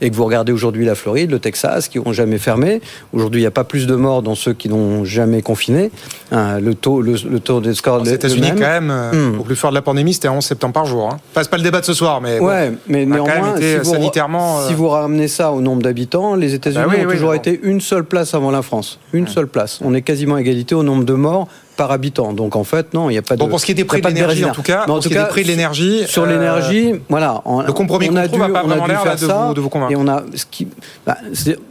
[0.00, 2.80] et que vous regardez aujourd'hui la Floride, le Texas qui n'ont jamais fermé.
[3.12, 5.90] Aujourd'hui, il n'y a pas plus de morts dans ceux qui n'ont jamais confiné.
[6.30, 9.40] Hein, le taux, le, le taux des scores Aux États-Unis, quand même, euh, Hmm.
[9.40, 11.08] au plus fort de la pandémie, c'était à 11 septembre par jour.
[11.12, 11.16] Hein.
[11.36, 12.38] C'est pas le débat de ce soir, mais.
[12.38, 14.66] bon, Ouais, mais on a quand néanmoins, été si vous, sanitairement.
[14.66, 17.30] si euh, vous ramenez ça au nombre d'habitants, les États-Unis bah oui, ont oui, toujours
[17.30, 17.34] non.
[17.34, 18.98] été une seule place avant la France.
[19.12, 19.80] Une seule place.
[19.82, 22.32] On est quasiment à égalité au nombre de morts par habitant.
[22.32, 23.40] Donc en fait, non, il n'y a pas de.
[23.40, 25.02] Bon, pour ce qui est des prix de l'énergie, en tout cas, en pour ce
[25.02, 27.42] tout qui est des cas, prix de l'énergie, Sur euh, l'énergie, voilà.
[27.44, 29.14] on- le compromis on qu'on a trouve dû, a pas on a vraiment dû l'air,
[29.16, 29.46] de ça.
[29.48, 29.92] vous- de vous convaincre.
[29.92, 30.68] Et on a ce qui,
[31.06, 31.16] bah,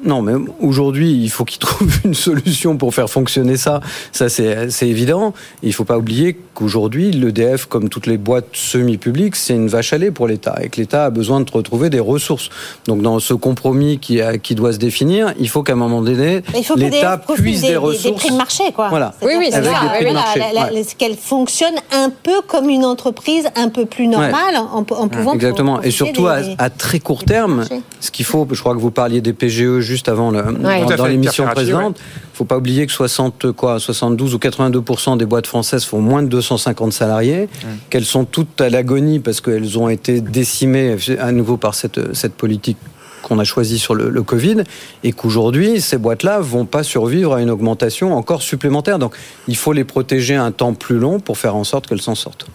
[0.04, 3.80] non, mais aujourd'hui, il faut qu'ils trouvent une solution pour faire fonctionner ça.
[4.12, 5.34] Ça, c'est c'est évident.
[5.64, 9.94] Et il faut pas oublier qu'aujourd'hui, l'EDF, comme toutes les boîtes semi-publiques, c'est une vache
[9.94, 12.50] à lait pour l'État et que l'État a besoin de retrouver des ressources.
[12.88, 16.02] Donc, dans ce compromis qui, a- qui doit se définir, il faut qu'à un moment
[16.02, 18.04] donné, Il faut que l'État puise des, des, ressources.
[18.04, 18.90] des prix de marché, quoi.
[18.90, 19.14] Voilà.
[19.22, 20.86] Oui, oui, Avec ça, des prix de voilà, marché, la- la- ouais.
[20.98, 25.82] Qu'elle fonctionne un peu comme une entreprise un peu plus normale en, en pouvant Exactement.
[25.82, 27.66] Et surtout des- à, des- à très court terme,
[28.00, 30.96] ce qu'il faut, je crois que vous parliez des PGE juste avant le, Tout à
[30.96, 31.98] dans, l'émission précédente.
[32.34, 34.82] Il faut pas oublier que 60, quoi, 72 ou 82
[35.18, 37.48] des boîtes françaises font moins de 250 salariés,
[37.90, 42.34] qu'elles sont toutes à l'agonie parce qu'elles ont été décimées à nouveau par cette, cette
[42.34, 42.78] politique
[43.26, 44.64] qu'on a choisie sur le, le Covid
[45.04, 49.00] et qu'aujourd'hui ces boîtes-là vont pas survivre à une augmentation encore supplémentaire.
[49.00, 49.16] Donc
[49.48, 52.46] il faut les protéger un temps plus long pour faire en sorte qu'elles s'en sortent.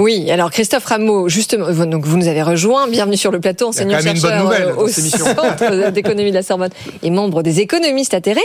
[0.00, 2.88] Oui, alors Christophe Rameau, justement, vous- donc vous nous avez rejoint.
[2.88, 4.88] Bienvenue sur le plateau, enseignant-chercheur euh, au.
[4.88, 6.70] Centre d'économie de la Sorbonne
[7.02, 8.40] et membre des économistes atterrés.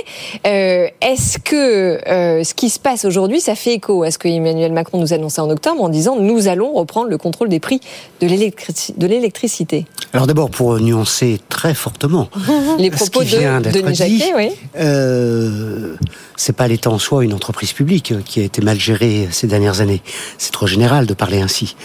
[0.45, 4.27] Euh, Est-ce que euh, ce qui se passe aujourd'hui, ça fait écho à ce que
[4.27, 7.79] Emmanuel Macron nous annonçait en octobre en disant nous allons reprendre le contrôle des prix
[8.19, 12.27] de l'électrici- de l'électricité Alors d'abord, pour nuancer très fortement
[12.79, 14.49] Les ce propos qui vient de d'être Denis dit, Jacquet, oui.
[14.77, 15.95] euh,
[16.35, 19.79] c'est pas l'État en soi une entreprise publique qui a été mal gérée ces dernières
[19.79, 20.01] années.
[20.37, 21.75] C'est trop général de parler ainsi.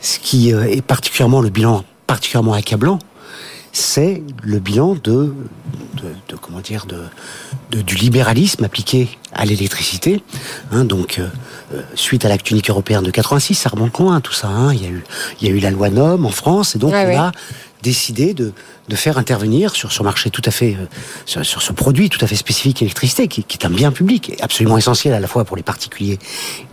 [0.00, 2.98] Ce qui euh, est particulièrement le bilan particulièrement accablant,
[3.74, 5.34] c'est le bilan de, de,
[6.28, 6.98] de- comment dire de,
[7.70, 10.22] de- du libéralisme appliqué à l'électricité.
[10.72, 11.26] Hein, donc euh,
[11.74, 14.48] euh, suite à l'acte unique européen de 86, ça remonte loin tout ça.
[14.48, 14.74] hein.
[14.74, 15.02] Il y a eu
[15.40, 17.32] il y a eu la loi NOM en France et donc on a
[17.82, 18.52] décidé de,
[18.88, 20.86] de faire intervenir sur ce marché tout à fait euh,
[21.26, 24.30] sur, sur ce produit tout à fait spécifique électricité qui, qui est un bien public
[24.30, 26.18] et absolument essentiel à la fois pour les particuliers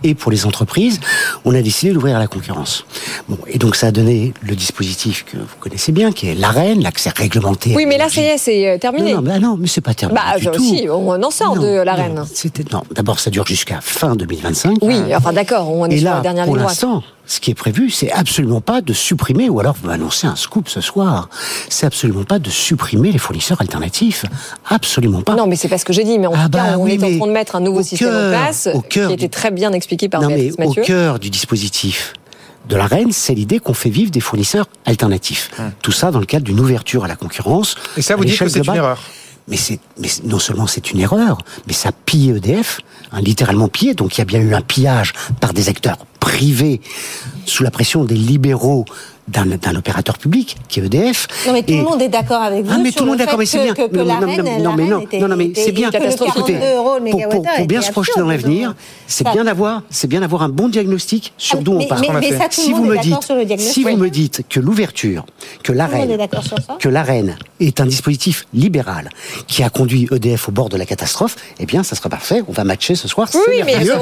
[0.02, 1.00] et pour les entreprises.
[1.44, 2.84] On a décidé d'ouvrir à la concurrence.
[3.28, 6.80] Bon et donc ça a donné le dispositif que vous connaissez bien qui est l'AREN,
[6.80, 7.72] l'accès réglementé.
[7.74, 9.12] Oui, mais là, ça y est, c'est euh, terminé.
[9.12, 10.20] Non, non, mais, ah non, mais c'est pas terminé.
[10.20, 10.62] bah, du tout.
[10.62, 12.24] si, on en sort Non, de la non, reine.
[12.32, 12.82] C'était non.
[12.94, 14.78] D'abord, ça dure jusqu'à fin 2025.
[14.82, 16.78] Oui, enfin d'accord, on est Et sur là, la dernière pour ligne droite.
[17.30, 20.68] Ce qui est prévu, c'est absolument pas de supprimer, ou alors vous m'annoncez un scoop
[20.68, 21.28] ce soir,
[21.68, 24.24] c'est absolument pas de supprimer les fournisseurs alternatifs.
[24.68, 25.36] Absolument pas.
[25.36, 26.82] Non, mais c'est pas ce que j'ai dit, mais en Ah tout cas, bah on
[26.82, 29.12] oui, est en train de mettre un nouveau au système en place, au cœur qui
[29.12, 30.82] a été du- très bien expliqué par non, mais Béatrice au Mathieu.
[30.82, 32.14] cœur du dispositif
[32.68, 35.50] de la reine, c'est l'idée qu'on fait vivre des fournisseurs alternatifs.
[35.82, 37.74] Tout ça dans le cadre d'une ouverture à la concurrence.
[37.76, 37.82] Hum.
[37.98, 38.98] Et ça, vous dites que c'est une erreur
[39.48, 39.80] Mais c'est,
[40.24, 42.80] non seulement c'est une erreur, mais ça pille EDF,
[43.12, 43.94] hein, littéralement pillé.
[43.94, 46.80] Donc il y a bien eu un pillage par des acteurs privés
[47.46, 48.84] sous la pression des libéraux
[49.32, 51.26] d'un, opérateur public qui est EDF.
[51.46, 52.70] Non, mais tout Et- le monde est d'accord avec vous.
[52.74, 53.74] ah mais sur tout le monde est fait d'accord, mais c'est que- bien.
[53.74, 55.52] Que, que Non, la non, reine, non, la non, mais non, était- non, non, mais
[55.54, 55.90] c'est bien.
[55.90, 56.34] que le Catastrophe.
[56.34, 58.74] 42 Écoutez, pour, pour- pour bien se projeter dans l'avenir,
[59.06, 62.00] c'est bien d'avoir, c'est bien d'avoir un bon diagnostic sur Ah, d'où on part.
[62.00, 63.74] mais- mais ça, tout le si monde vous est me d'accord dites, sur le diagnostic.
[63.74, 65.24] si vous me dites que l'ouverture,
[65.62, 66.76] que la reine, d'accord sur ça.
[66.78, 69.10] que la reine est un dispositif libéral
[69.46, 72.42] qui a conduit EDF au bord de la catastrophe, eh bien, ça sera parfait.
[72.48, 73.28] On va matcher ce soir.
[73.34, 73.92] Oui, mais Je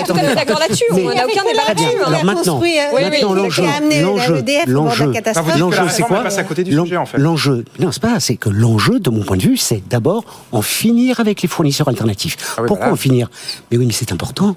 [0.00, 0.34] attendais.
[0.34, 2.04] d'accord là-dessus, on n'a aucun débat là-dessus, hein.
[2.06, 5.20] Alors maintenant, euh, l'enjeu, l'enjeu, l'enjeu.
[5.34, 7.18] Ah, l'enjeu, c'est quoi passe à côté du L'en- sujet, en fait.
[7.18, 10.62] L'enjeu, non, c'est pas, c'est que l'enjeu, de mon point de vue, c'est d'abord en
[10.62, 12.36] finir avec les fournisseurs alternatifs.
[12.56, 12.92] Ah oui, Pourquoi voilà.
[12.94, 13.30] en finir?
[13.70, 14.56] Mais oui, mais c'est important.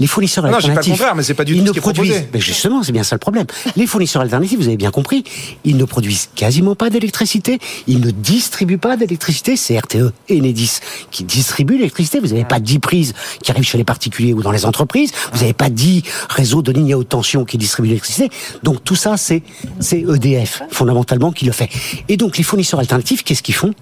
[0.00, 0.92] Les fournisseurs Non, non, j'ai pas le alternatifs.
[0.92, 2.10] contraire, mais c'est pas du tout ne ce qui est produisent.
[2.12, 2.28] proposé.
[2.32, 3.46] Mais justement, c'est bien ça le problème.
[3.76, 5.24] Les fournisseurs alternatifs, vous avez bien compris,
[5.64, 7.58] ils ne produisent quasiment pas d'électricité.
[7.86, 9.56] Ils ne distribuent pas d'électricité.
[9.56, 10.78] C'est RTE et Enedis
[11.10, 12.20] qui distribuent l'électricité.
[12.20, 15.12] Vous n'avez pas 10 prises qui arrivent chez les particuliers ou dans les entreprises.
[15.32, 18.30] Vous n'avez pas 10 réseaux de lignes à haute tension qui distribuent l'électricité.
[18.62, 19.42] Donc tout ça, c'est
[19.80, 21.68] c'est EDF fondamentalement qui le fait.
[22.08, 23.74] Et donc les fournisseurs alternatifs, qu'est-ce qu'ils font?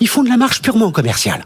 [0.00, 1.44] Ils font de la marge purement commerciale.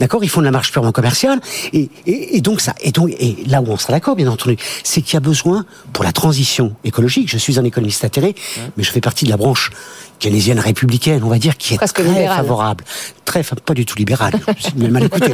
[0.00, 0.24] D'accord?
[0.24, 1.40] Ils font de la marge purement commerciale.
[1.72, 4.56] Et, et, et donc, ça, et donc, et là où on sera d'accord, bien entendu,
[4.82, 8.34] c'est qu'il y a besoin, pour la transition écologique, je suis un économiste atterré,
[8.76, 9.70] mais je fais partie de la branche
[10.18, 12.36] keynésienne républicaine, on va dire, qui est Presque très libérale.
[12.38, 12.84] favorable,
[13.24, 14.32] très pas du tout libérale,
[14.76, 15.32] m'avez mal écouté,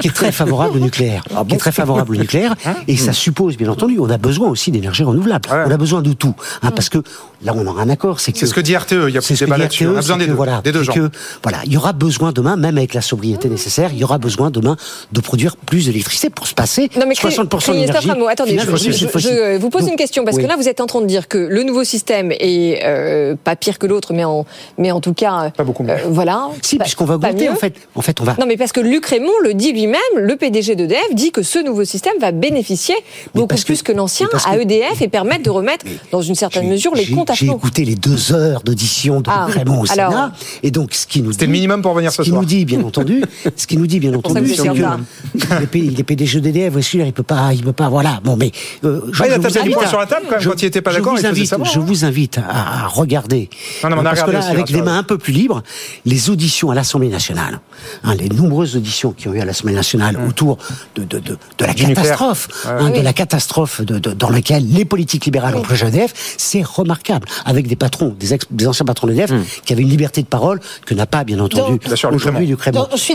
[0.00, 2.54] qui est très favorable au nucléaire, qui est très favorable au nucléaire,
[2.88, 5.48] et ça suppose, bien entendu, on a besoin aussi d'énergie renouvelable.
[5.52, 6.98] On a besoin de tout, hein, parce que
[7.44, 9.20] là, on aura un accord, c'est que C'est ce que dit RTE, il y a
[9.20, 9.86] c'est plus de que débat là-dessus.
[9.86, 10.92] On a besoin des que, deux, voilà, des deux c'est gens.
[10.94, 11.10] que,
[11.42, 14.50] voilà, il y aura besoin demain, même avec la sobriété nécessaire, il y aura besoin
[14.50, 14.76] demain
[15.12, 18.08] de produire plus d'électricité pour se passer Non, mais 60% de Christophe l'énergie.
[18.10, 20.42] Rameau, attendez, je, je- vous pose Donc, une question, parce oui.
[20.44, 23.56] que là, vous êtes en train de dire que le nouveau système est euh, pas
[23.56, 24.46] pire que l'autre, mais en,
[24.78, 25.50] mais en tout cas.
[25.50, 25.94] Pas beaucoup mieux.
[26.08, 26.48] voilà.
[26.62, 27.50] Si, Pas- puisqu'on va mieux.
[27.50, 27.74] en fait.
[27.94, 28.36] En fait, on va.
[28.40, 31.58] Non, mais parce que Luc Raymond le dit lui-même, le PDG d'EDF dit que ce
[31.58, 32.94] nouveau système va bénéficier
[33.34, 36.94] beaucoup plus que, l'ancien que- à EDF et permettre de remettre, dans une certaine mesure,
[36.94, 37.56] les J'ai- comptes à J'ai flot.
[37.56, 41.22] écouté les deux heures d'audition de Ah, Raymond au alors- Sénat, et donc ce qui
[41.22, 42.40] nous C'était le minimum pour venir ce ce qui soir.
[42.40, 43.22] nous dit, bien entendu,
[43.56, 46.90] ce qui nous dit, bien entendu, que c'est vous que P- les PDG d'EDF, voici
[46.90, 48.20] celui-là, il peut pas, il peut pas, voilà.
[48.24, 48.50] Bon, mais
[48.84, 50.48] euh, je, Ah, il a tapé vous du poing sur la table, quand même, je-
[50.48, 51.82] quand il était pas d'accord, vous il je hein.
[51.84, 53.48] vous invite à, regarder,
[53.82, 54.84] Non, non, mais on a parce que là, aussi, avec rassurez-vous.
[54.84, 55.62] les mains un peu plus libres,
[56.04, 57.60] les auditions à l'Assemblée nationale,
[58.04, 60.58] hein, les nombreuses auditions qui ont eu à l'Assemblée nationale autour
[60.96, 62.70] de, de, de, de la catastrophe, Ouais.
[62.78, 67.26] hein, de la catastrophe de, dans laquelle les politiques libérales ont plongé EDF, c'est remarquable.
[67.44, 69.30] Avec des patrons, des, ex- des anciens patrons d'EDF,
[69.64, 71.78] qui avaient une liberté de parole que n'a pas, bien entendu,
[72.12, 72.80] aujourd'hui Raymond.
[72.80, 73.14] Donc, je suis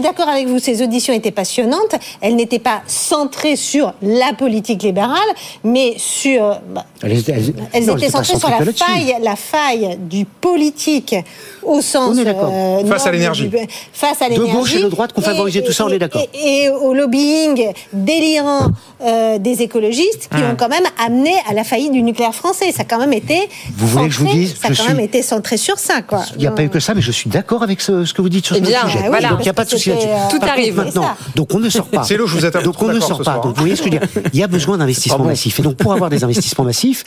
[0.00, 0.28] d'accord.
[0.28, 0.58] Avec- vous.
[0.58, 1.94] Ces auditions étaient passionnantes.
[2.20, 5.18] Elles n'étaient pas centrées sur la politique libérale,
[5.64, 6.60] mais sur.
[6.74, 11.14] bah, Elles, elles- elles non, étaient centrées sur faille, la faille du politique
[11.62, 12.50] au sens On est d'accord.
[12.52, 13.48] euh, Face à l'énergie.
[13.48, 13.56] du-
[13.92, 14.52] face à De l'énergie.
[14.52, 16.22] gauche et de droite qu'on favorisait tout ça, on est d'accord.
[16.34, 18.68] Et, et au lobbying délirant
[19.04, 22.72] euh, des écologistes qui ont quand même amené à la faillite du nucléaire français.
[22.72, 23.48] Ça a quand même été.
[23.76, 25.78] Vous voulez que je vous centré- dise, Ça a quand suis- même été centré sur
[25.78, 26.24] ça, quoi.
[26.36, 28.22] Il n'y a pas eu que ça, mais je suis d'accord avec ce, ce que
[28.22, 29.08] vous dites sur Eh ce bien, sujet.
[29.08, 29.30] voilà.
[29.30, 30.08] Donc il n'y a pas de souci là-dessus.
[30.08, 30.76] euh, Tout Par contre, arrive.
[30.76, 32.02] Maintenant, Donc on ne sort pas.
[32.04, 33.34] C'est où je vous peu Donc on ne sort pas.
[33.38, 35.58] Donc vous voyez ce que je veux dire Il y a besoin d'investissements massifs.
[35.58, 37.04] Et donc pour avoir des investissements massifs,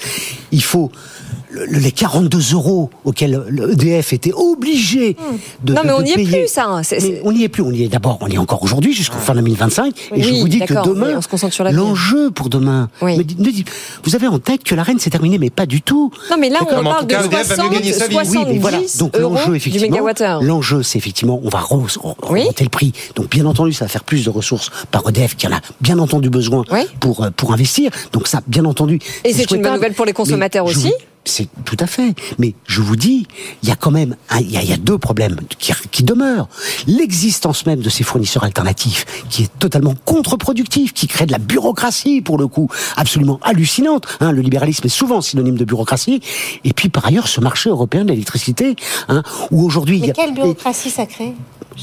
[0.51, 0.91] il faut
[1.55, 5.15] le- les 42 euros auxquels le EDF était obligé
[5.63, 6.65] de, Non, de- mais on n'y est plus, ça.
[6.67, 6.83] hein.
[6.83, 7.63] C'est- Mais c'est- on n'y est plus.
[7.63, 8.17] On y est d'abord.
[8.21, 9.93] On y est encore aujourd'hui jusqu'en fin 2025.
[10.15, 11.19] Et je vous dis que demain,
[11.71, 12.89] l'enjeu pour demain.
[13.01, 13.17] Oui.
[13.17, 13.65] me dit- me dit-
[14.03, 16.11] vous avez en tête que la reine s'est terminée, mais pas du tout.
[16.29, 18.13] Non, mais là, on parle de cas, EDF va mieux 60, gagner sa vie.
[18.15, 18.77] 70 Oui, mais voilà.
[18.99, 19.97] Donc euros l'enjeu, effectivement,
[20.41, 22.93] l'enjeu, c'est effectivement, on va remonter le prix.
[23.15, 25.99] Donc bien entendu, ça va faire plus de ressources par EDF qui en a bien
[25.99, 26.81] entendu besoin Oui.
[26.99, 27.91] pour euh, pour investir.
[28.13, 28.99] Donc ça, bien entendu.
[29.23, 30.91] Et c'est une bonne nouvelle pour les consommateurs aussi.
[31.25, 32.13] C'est tout à fait.
[32.37, 33.27] Mais je vous dis,
[33.63, 36.03] il y a quand même, il y, a, il y a deux problèmes qui, qui
[36.03, 36.47] demeurent.
[36.87, 42.21] L'existence même de ces fournisseurs alternatifs, qui est totalement contre-productif, qui crée de la bureaucratie
[42.21, 44.05] pour le coup, absolument hallucinante.
[44.19, 46.21] Hein, le libéralisme est souvent synonyme de bureaucratie.
[46.63, 48.75] Et puis par ailleurs, ce marché européen de l'électricité,
[49.09, 51.33] hein, où aujourd'hui il y Mais a quelle bureaucratie ça crée?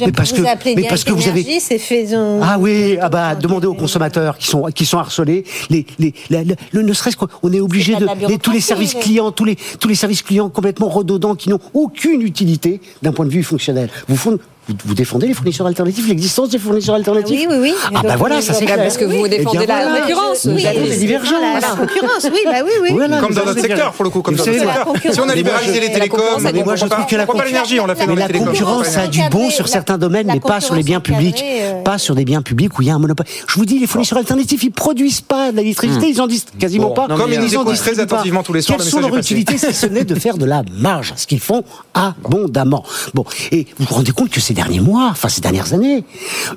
[0.01, 0.43] Mais parce vous que-
[0.77, 4.63] mais parce que vous avez- on- Ah oui, ah bah demandez aux consommateurs qui sont
[4.75, 8.07] qui sont harcelés, les les la- la- le ne serait-ce qu'on est obligé pas de,
[8.27, 11.49] de les- tous les services clients, tous les tous les services clients complètement redondants qui
[11.51, 13.91] n'ont aucune utilité d'un point de vue fonctionnel.
[14.09, 17.75] Vous fond- vous, vous défendez les fournisseurs alternatifs, l'existence des fournisseurs alternatifs oui, oui, oui.
[17.87, 18.77] Ah bah Donc, voilà, ça c'est clair.
[18.79, 20.01] parce que vous Eh bien, défendez la voilà.
[20.03, 20.45] concurrence.
[20.47, 21.33] Oui, avons oui, des c'est divergences.
[21.41, 22.89] La, la concurrence, oui, bah oui, oui.
[22.93, 25.13] Voilà, Comme dans notre secteur, pour le coup, comme dans notre secteur.
[25.13, 26.21] Si on a libéralisé les la télécoms,
[26.65, 28.47] moi, je trouve que la l'énergie, on l'a fait dans les la télécoms.
[28.49, 31.43] concurrence a du bon sur la- certains domaines, la mais pas sur les biens publics,
[31.45, 33.27] euh, pas sur des biens publics où il y a un monopole.
[33.49, 36.91] Je vous dis, les fournisseurs alternatifs, ils produisent pas de l'électricité, ils en disent quasiment
[36.91, 37.09] pas.
[37.09, 39.17] non, mais ils nous en distribuent très attentivement tous les soirs, Quelles le sont leurs
[39.19, 42.85] utilités si ce n'est de faire de la marge, ce qu'ils font abondamment.
[43.15, 46.05] Bon, et vous vous rendez compte que ces derniers mois, enfin ces dernières années,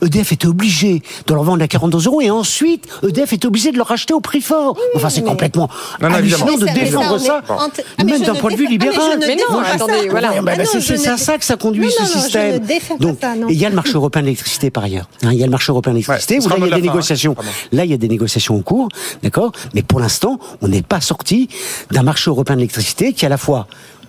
[0.01, 3.77] EDF était obligé de leur vendre à 42 euros et ensuite EDF était obligé de
[3.77, 4.77] leur racheter au prix fort.
[4.95, 5.69] Enfin, c'est mais- complètement
[6.01, 8.58] Non, hallucinant de Mais ça- mais défendre ça, Ah, même je d'un ne point de
[8.58, 9.19] vue ah, mais libéral.
[9.19, 10.34] Mais non, attendez, voilà.
[10.38, 12.60] Ah bah, non, c'est à ça que ça conduit Non, ce système.
[12.99, 13.17] Donc,
[13.49, 15.08] il y a le marché européen de l'électricité par ailleurs.
[15.23, 16.73] Hein, il y a le marché européen de l'électricité où là il y a des
[16.73, 16.79] hein.
[16.81, 17.36] négociations.
[17.71, 18.89] Là il y a des négociations en cours,
[19.23, 19.53] d'accord.
[19.73, 21.47] Mais pour l'instant, on n'est pas sorti
[21.91, 23.67] d'un marché européen de l'électricité qui est à la fois,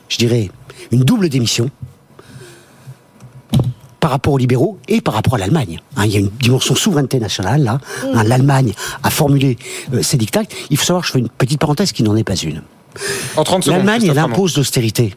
[0.08, 0.50] je dirais,
[0.90, 1.70] une double démission
[4.06, 5.80] par rapport aux libéraux et par rapport à l'Allemagne.
[5.96, 7.80] Hein, il y a une dimension souveraineté nationale là.
[8.14, 9.58] Hein, L'Allemagne a formulé
[9.92, 10.42] euh, ses dictats.
[10.70, 12.62] Il faut savoir, je fais une petite parenthèse qui n'en est pas une.
[13.36, 13.78] En 30 secondes.
[13.78, 15.12] L'Allemagne, elle impose l'austérité.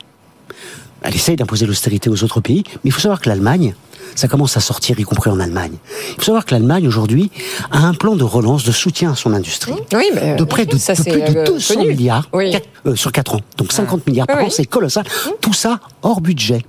[1.03, 3.75] Elle essaye d'imposer l'austérité aux autres pays, mais il faut savoir que l'Allemagne,
[4.15, 5.73] ça commence à sortir, y compris en Allemagne.
[6.09, 7.29] Il faut savoir que l'Allemagne, aujourd'hui,
[7.69, 9.73] a un plan de relance, de soutien à son industrie.
[9.93, 11.89] Oui, mais, De près de, ça, de c'est, plus de euh, 200 connu.
[11.89, 12.55] milliards Oui.
[12.87, 13.41] euh, sur 4 ans.
[13.57, 14.53] Donc 50 milliards par Oui, an, oui.
[14.53, 15.05] c'est colossal.
[15.41, 16.65] Tout ça hors budget.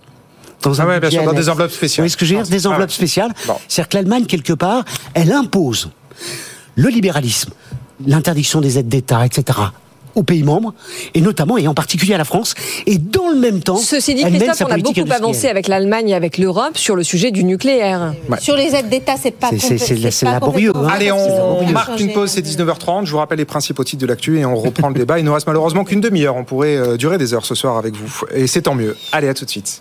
[0.63, 2.05] Dans Ah ouais, bien sûr, dans des enveloppes spéciales.
[2.05, 3.33] Vous voyez ce que je veux dire Ah, Des ah enveloppes spéciales.
[3.47, 3.57] Bon.
[3.69, 5.91] C'est-à-dire que l'Allemagne, quelque part, elle impose
[6.77, 7.51] le libéralisme,
[8.07, 9.59] l'interdiction des aides d'État, etc.,
[10.17, 10.75] aux pays membres,
[11.15, 14.23] et notamment, et en particulier à la France, et dans le même temps, Ceci dit,
[14.23, 16.97] elle mène Christophe, sa on a politique beaucoup avancé avec l'Allemagne et avec l'Europe sur
[16.97, 18.13] le sujet du nucléaire.
[18.41, 20.89] Sur les aides d'État, c'est pas C'est- laborieux, hein.
[20.91, 23.07] Allez, on marque une pause, c'est 19h30.
[23.07, 25.19] Je vous rappelle les principaux titres de l'actu et on reprend le débat.
[25.21, 26.35] Il nous reste malheureusement qu'une demi-heure.
[26.37, 28.23] On pourrait euh, durer des heures ce soir avec vous.
[28.35, 28.97] Et c'est tant mieux.
[29.13, 29.81] Allez, à tout de suite.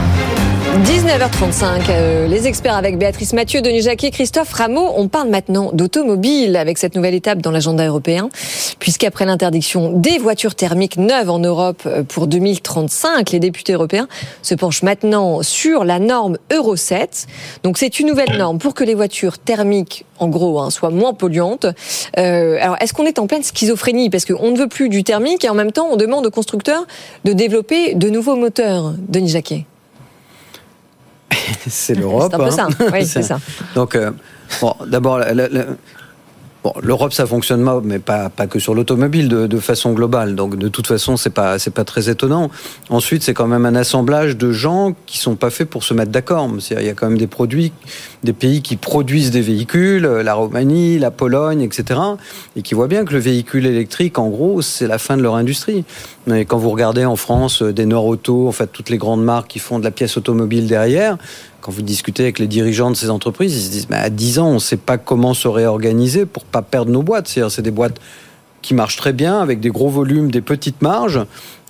[0.71, 4.93] 19h35, euh, les experts avec Béatrice Mathieu, Denis Jacquet, Christophe Rameau.
[4.95, 8.29] On parle maintenant d'automobile avec cette nouvelle étape dans l'agenda européen,
[8.79, 14.07] puisqu'après l'interdiction des voitures thermiques neuves en Europe euh, pour 2035, les députés européens
[14.43, 17.27] se penchent maintenant sur la norme Euro 7.
[17.63, 21.13] Donc c'est une nouvelle norme pour que les voitures thermiques, en gros, hein, soient moins
[21.13, 21.65] polluantes.
[22.17, 24.09] Euh, alors est-ce qu'on est en pleine schizophrénie?
[24.09, 26.87] Parce qu'on ne veut plus du thermique et en même temps on demande aux constructeurs
[27.25, 28.93] de développer de nouveaux moteurs.
[29.09, 29.65] Denis Jacquet.
[31.67, 32.31] C'est l'Europe.
[32.35, 32.65] C'est un peu ça.
[32.65, 32.89] hein.
[32.93, 33.39] Oui, c'est ça.
[33.75, 34.11] Donc, euh,
[34.61, 35.19] bon, d'abord,
[36.63, 40.35] bon, l'Europe, ça fonctionne mal, mais pas, pas que sur l'automobile, de, de façon globale.
[40.35, 42.49] Donc, de toute façon, c'est pas, c'est pas très étonnant.
[42.89, 46.11] Ensuite, c'est quand même un assemblage de gens qui sont pas faits pour se mettre
[46.11, 46.49] d'accord.
[46.69, 47.71] Il y a quand même des produits,
[48.23, 51.99] des pays qui produisent des véhicules, la Roumanie, la Pologne, etc.,
[52.55, 55.35] et qui voient bien que le véhicule électrique, en gros, c'est la fin de leur
[55.35, 55.83] industrie.
[56.31, 59.23] Et quand vous regardez en France euh, des Nord Auto, en fait, toutes les grandes
[59.23, 61.17] marques qui font de la pièce automobile derrière,
[61.61, 64.47] quand vous discutez avec les dirigeants de ces entreprises, ils se disent, à 10 ans,
[64.47, 67.27] on ne sait pas comment se réorganiser pour pas perdre nos boîtes.
[67.27, 67.99] C'est-à-dire, c'est des boîtes
[68.61, 71.21] qui marchent très bien, avec des gros volumes, des petites marges.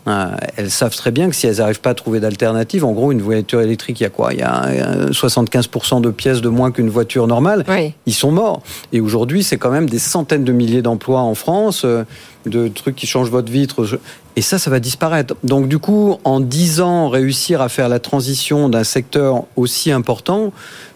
[0.07, 3.11] Euh, elles savent très bien que si elles n'arrivent pas à trouver d'alternative, en gros,
[3.11, 4.33] une voiture électrique, il y a quoi?
[4.33, 7.65] Il y a euh, 75% de pièces de moins qu'une voiture normale.
[7.67, 7.93] Oui.
[8.05, 8.61] Ils sont morts.
[8.93, 11.83] Et aujourd'hui, c'est quand même des centaines de milliers d'emplois en France.
[11.85, 12.03] Euh,
[12.45, 13.99] de trucs qui changent votre vitre.
[14.35, 15.35] Et ça, ça va disparaître.
[15.43, 20.51] Donc du coup, en 10 ans, réussir à faire la transition d'un secteur aussi important,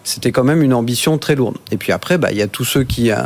[0.06, 1.56] c'était quand même une ambition très lourde.
[1.72, 3.16] Et puis après, bah, il y a tous ceux qui, euh,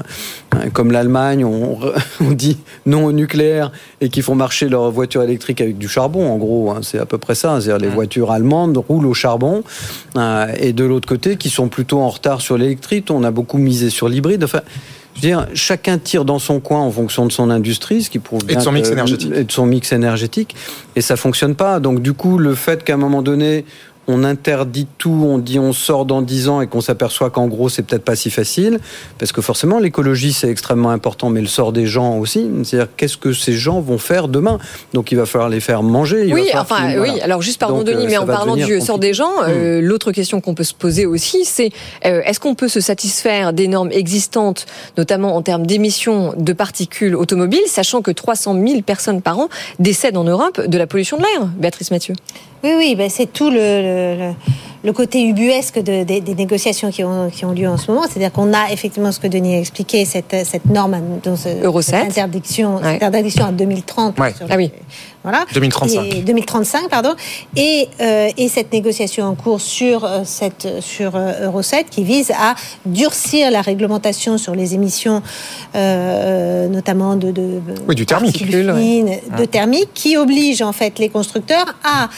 [0.73, 1.79] comme l'Allemagne, on,
[2.21, 6.27] on, dit non au nucléaire et qui font marcher leurs voitures électriques avec du charbon.
[6.33, 7.61] En gros, hein, c'est à peu près ça.
[7.61, 9.63] C'est-à-dire les voitures allemandes roulent au charbon.
[10.17, 13.09] Euh, et de l'autre côté, qui sont plutôt en retard sur l'électrique.
[13.11, 14.43] On a beaucoup misé sur l'hybride.
[14.43, 14.63] Enfin,
[15.15, 18.21] je veux dire, chacun tire dans son coin en fonction de son industrie, ce qui
[18.21, 19.33] prouve et de son mix que- énergétique.
[19.35, 20.55] et de son mix énergétique,
[20.97, 21.81] et ça fonctionne pas.
[21.81, 23.65] Donc du coup, le fait qu'à un moment donné
[24.11, 27.69] on interdit tout, on dit on sort dans 10 ans et qu'on s'aperçoit qu'en gros
[27.69, 28.81] c'est peut-être pas si facile,
[29.19, 33.17] parce que forcément l'écologie c'est extrêmement important, mais le sort des gens aussi, c'est-à-dire qu'est-ce
[33.17, 34.59] que ces gens vont faire demain?
[34.93, 36.27] Donc il va falloir les faire manger.
[36.27, 37.21] il Oui, enfin, oui.
[37.21, 40.13] Alors, juste pardon, Donc, Denis, euh, mais en parlant du sort des gens, euh, l'autre
[40.13, 41.71] question qu'on peut se poser aussi, c'est
[42.05, 47.15] euh, est-ce qu'on peut se satisfaire des normes existantes, notamment en termes d'émissions de particules
[47.15, 51.23] automobiles, sachant que 300 000 personnes par an décèdent en Europe de la pollution de
[51.23, 51.47] l'air?
[51.47, 52.15] Béatrice Mathieu.
[52.63, 54.35] Oui, oui, ben c'est tout le, le,
[54.83, 58.05] le- côté ubuesque de- des- des négociations qui ont, qui ont lieu en ce moment.
[58.09, 61.81] C'est-à-dire qu'on a effectivement ce que Denis a expliqué, cette, cette norme, donc ce- Euro
[61.83, 62.05] cette 7.
[62.11, 64.19] interdiction, cette interdiction à 2030.
[64.19, 64.33] Ouais.
[64.35, 64.71] sur Ah oui.
[65.23, 65.45] Voilà.
[65.53, 66.05] 2035.
[66.15, 67.11] Et 2035, pardon.
[67.55, 72.03] Et, euh, et cette négociation en cours sur, euh, cette, sur euh, Euro 7 qui
[72.05, 72.55] vise à
[72.87, 75.21] durcir la réglementation sur les émissions,
[76.71, 78.39] notamment de, de Oui, du thermique.
[78.39, 82.09] fines, de thermique, qui oblige en fait les constructeurs à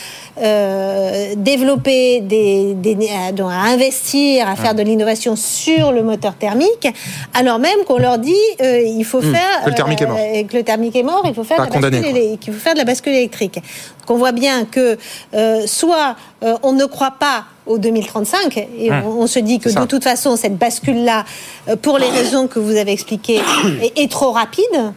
[1.36, 6.86] développer des, des- à, donc, à investir, à faire de l'innovation sur le moteur thermique,
[7.34, 10.18] alors même qu'on leur dit euh, il faut Mmh, faire que le thermique est mort.
[10.18, 12.52] euh, que le thermique est mort, il faut faire Pas de la bascule condamné, faut
[12.52, 13.54] faire de la bascule électrique.
[13.56, 14.98] Donc on voit bien que
[15.34, 19.02] euh, soit euh, on ne croit pas au 2035 et Hum.
[19.06, 21.24] on, on se dit que de toute façon cette bascule là,
[21.82, 23.40] pour les raisons que vous avez expliquées,
[23.82, 24.92] est, est trop rapide.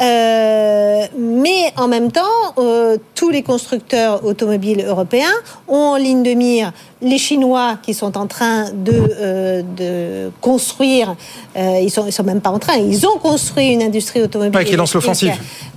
[0.00, 2.22] Euh, mais en même temps,
[2.58, 5.34] euh, tous les constructeurs automobiles européens
[5.66, 11.14] ont en ligne de mire les Chinois qui sont en train de, euh, de construire,
[11.56, 14.56] euh, ils sont, ils sont même pas en train, ils ont construit une industrie automobile
[14.58, 15.32] Ouais, qui lance l'offensive.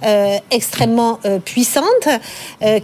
[0.06, 1.86] euh, extrêmement puissante,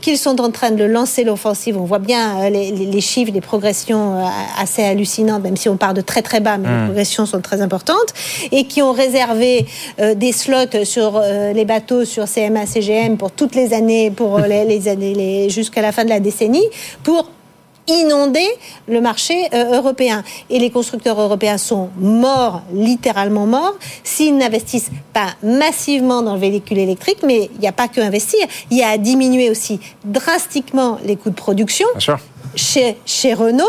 [0.02, 1.78] qu'ils sont en train de lancer l'offensive.
[1.78, 4.24] On voit bien les, chiffres, les progressions
[4.60, 6.86] assez hallucinantes, même si on part de très très bas, mais les Mm.
[6.86, 8.14] progressions sont très importantes,
[8.52, 9.66] et qui ont réservé
[10.16, 11.20] des slots sur
[11.54, 15.82] les bateaux sur CMA, CGM pour toutes les années, pour les, les années, les- jusqu'à
[15.82, 16.66] la fin de la décennie,
[17.04, 17.30] pour
[17.88, 18.48] inonder
[18.88, 20.24] le marché euh, européen.
[20.50, 26.78] Et les constructeurs européens sont morts, littéralement morts, s'ils n'investissent pas massivement dans le véhicule
[26.80, 28.40] électrique, mais il n'y a pas que investir,
[28.72, 31.88] il y a à diminuer aussi drastiquement les coûts de production.
[31.94, 32.20] Bien sûr.
[32.56, 33.66] Chez, chez Renault,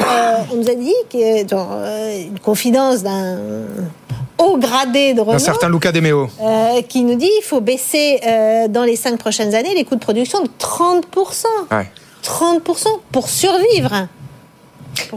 [0.00, 3.38] euh, on nous a dit que, dans euh, une confidence d'un
[4.38, 6.28] haut gradé de Renault, Un certain Luca De Meo.
[6.42, 8.20] euh, qui nous dit qu'il faut baisser
[8.70, 11.44] dans les cinq prochaines années les coûts de production de 30%.
[11.70, 11.90] Ouais.
[12.24, 14.06] 30% pour survivre.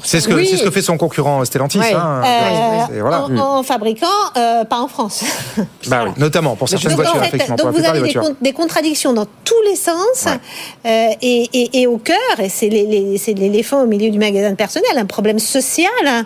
[0.04, 1.80] C'est ce, que, ce fait son concurrent Stellantis.
[1.80, 1.94] Ouais.
[1.94, 2.22] hein.
[2.24, 3.24] Euh, voilà.
[3.26, 4.06] en, en fabriquant,
[4.38, 5.24] euh, pas en France.
[5.88, 7.56] Bah oui, notamment pour certaines Donc, voitures, en fait, effectivement.
[7.56, 8.22] donc pour vous avez des des, voitures.
[8.34, 12.70] con- des contradictions dans tous les sens euh, et, et- et au cœur, et c'est
[12.70, 16.26] l'éléphant au milieu du magasin de personnel, un problème social hein,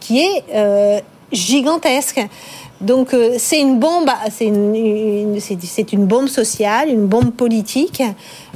[0.00, 0.98] qui est euh,
[1.32, 2.20] gigantesque.
[2.80, 8.02] Donc euh, c'est une bombe, c'est une, une- c'est- une bombe sociale, une bombe politique.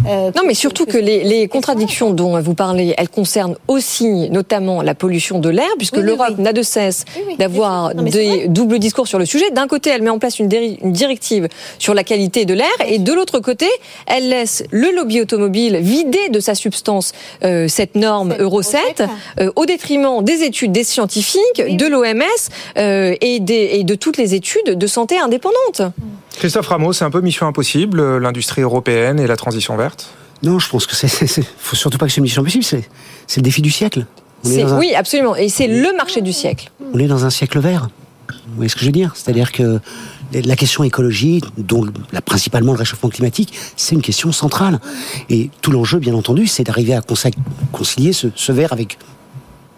[0.06, 4.83] euh, Non, mais surtout que les, les contradictions dont vous parlez, elles concernent aussi notamment
[4.83, 6.42] la pollution de l'air, puisque Oui, l'Europe oui.
[6.44, 9.50] n'a de cesse Oui, d'avoir des doubles discours sur le sujet.
[9.52, 13.12] D'un côté, elle met en place une, directive sur la qualité de l'air, et de
[13.12, 13.66] l'autre côté,
[14.06, 17.12] elle laisse le lobby automobile vider de sa substance
[17.44, 19.09] euh, cette norme Euro Euro 7, 7.
[19.40, 22.22] euh, au détriment des études des scientifiques, de l'OMS
[22.76, 25.83] euh, et, des- et de toutes les études de santé indépendantes.
[26.37, 30.09] Christophe Rameau, c'est un peu mission impossible, euh, l'industrie européenne et la transition verte?
[30.42, 32.64] Non, je pense que c'est, c'est, c'est- faut surtout pas que c'est une mission possible.
[32.64, 32.83] C'est,
[33.37, 34.07] le défi du siècle.
[34.44, 35.37] Un, Oui, absolument.
[35.37, 36.73] Et c'est le marché du siècle.
[36.92, 37.88] on est dans un siècle vert.
[38.49, 39.12] Vous voyez ce que je veux dire?
[39.14, 39.79] C'est-à-dire que
[40.33, 44.81] la question écologie, dont la- principalement le réchauffement climatique, c'est une question centrale.
[45.29, 47.03] Et tout l'enjeu, bien entendu, c'est d'arriver à
[47.70, 48.99] concilier ce, ce vert avec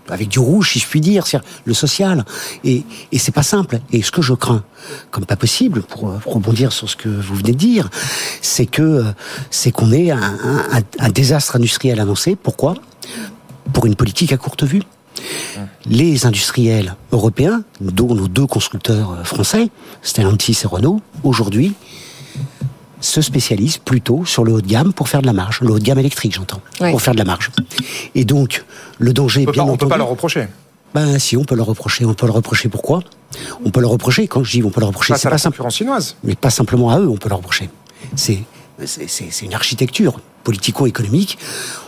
[0.09, 2.25] avec du rouge, si je puis dire, c'est-à-dire le social.
[2.65, 3.81] Et, et c'est pas simple.
[3.93, 4.65] Et ce que je crains,
[5.11, 7.89] comme pas possible, pour euh, rebondir sur ce que vous venez de dire,
[8.41, 9.05] c'est que euh,
[9.51, 12.37] c'est qu'on ait un, un- un désastre industriel annoncé.
[12.37, 12.75] Pourquoi?
[13.73, 14.83] Pour une politique à courte vue.
[15.87, 19.71] Les industriels européens, dont nos deux constructeurs euh, français,
[20.03, 21.75] Stellantis et Renault, aujourd'hui,
[23.03, 25.61] se spécialisent plutôt sur le haut de gamme pour faire de la marge.
[25.61, 26.63] Le haut de gamme électrique, j'entends.
[26.81, 26.91] Ouais.
[26.93, 27.51] Pour faire de la marge.
[28.15, 28.65] Et donc,
[28.99, 29.79] le danger, On bien pas, on entendu...
[29.81, 30.49] peut pas leur reprocher.
[30.95, 32.05] Ben si, on peut le reprocher.
[32.05, 33.03] On peut le reprocher pourquoi?
[33.65, 35.57] On peut le reprocher, quand je dis on peut le reprocher, c'est pas simple.
[35.57, 36.17] concurrence chinoise.
[36.23, 37.71] Mais pas simplement à eux, on peut le reprocher.
[38.15, 38.39] C'est
[38.85, 41.39] c'est- une architecture politico-économique.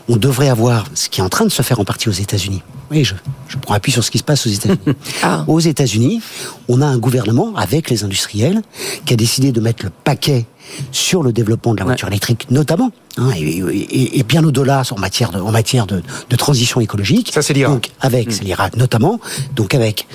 [0.09, 2.63] On devrait avoir ce qui est en train de se faire en partie aux États-Unis.
[2.91, 3.15] Oui, je,
[3.49, 4.79] je prends appui sur ce qui se passe aux États-Unis.
[5.49, 6.21] Aux États-Unis,
[6.69, 8.63] on a un gouvernement avec les industriels
[9.07, 10.47] qui a décidé de mettre le paquet
[10.93, 14.99] sur le développement de la voiture électrique, notamment, hein, et, et- et bien au-delà en
[14.99, 17.31] matière de, en matière de, de transition écologique.
[17.33, 17.73] Ça, c'est l'IRA.
[17.73, 19.21] Donc, avec, c'est l'IRA notamment,
[19.55, 20.07] donc avec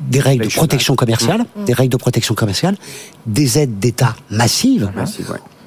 [0.00, 1.64] des règles de protection commerciale, Mmh.
[1.64, 2.76] des règles de protection commerciale,
[3.26, 4.90] des aides d'État massives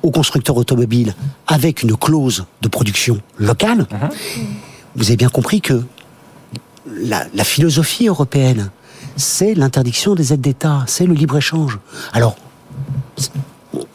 [0.03, 1.15] aux constructeurs automobiles
[1.47, 3.87] avec une clause de production locale.
[4.95, 5.81] Vous avez bien compris que
[6.85, 8.69] la, la philosophie européenne,
[9.15, 11.79] c'est l'interdiction des aides d'État, c'est le libre-échange.
[12.13, 12.35] Alors,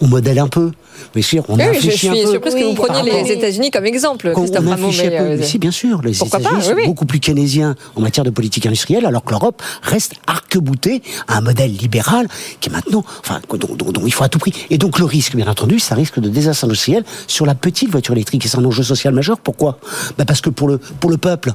[0.03, 0.71] on modèle un peu,
[1.15, 2.31] mais sûr, on Oui, a oui, je réfléchi un suis peu.
[2.33, 4.89] surprise que vous preniez rapport- les États-Unis comme exemple, on Ramon.
[4.89, 7.77] affiche un peu- euh, mais si, bien sûr, les États-Unis sont oui, beaucoup plus keynésiens
[7.97, 12.27] en matière de politique industrielle, alors que l'Europe reste arc-boutée à un modèle libéral
[12.61, 14.53] qui est maintenant, enfin, dont, dont- dont il faut à tout prix.
[14.71, 17.91] Et donc le risque, bien entendu, c'est un risque de désastre industriel sur la petite
[17.91, 18.45] voiture électrique.
[18.45, 19.39] Et c'est un enjeu social majeur.
[19.39, 19.79] Pourquoi?
[20.19, 21.53] Bah Parce que pour le, pour le peuple,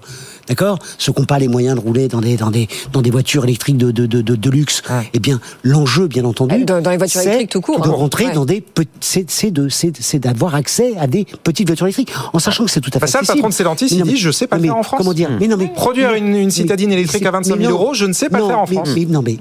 [0.48, 3.12] d'accord, ceux qui n'ont pas les moyens de rouler dans des, dans des, dans des
[3.12, 4.82] voitures électriques de, de, de, de, luxe,
[5.14, 7.92] eh bien, l'enjeu, bien entendu, Dans- dans les voitures électriques tout court, de hein.
[7.94, 8.34] rentrer Ouais.
[8.34, 8.64] dans des
[9.00, 13.00] c'est, d'avoir accès à des petites voitures électriques, en sachant que c'est tout à fait
[13.02, 13.38] Bah ça, le accessible.
[13.40, 14.98] patron de Stellantis, Mais il dit, mais- je sais pas le mais faire en France.
[15.00, 15.30] Comment dire?
[15.40, 17.72] Mais non, mais Produire une- une citadine électrique à 25 000 mais non.
[17.72, 18.90] euros, je ne sais pas le Non, faire en mais- France.
[18.96, 19.38] mais non, mais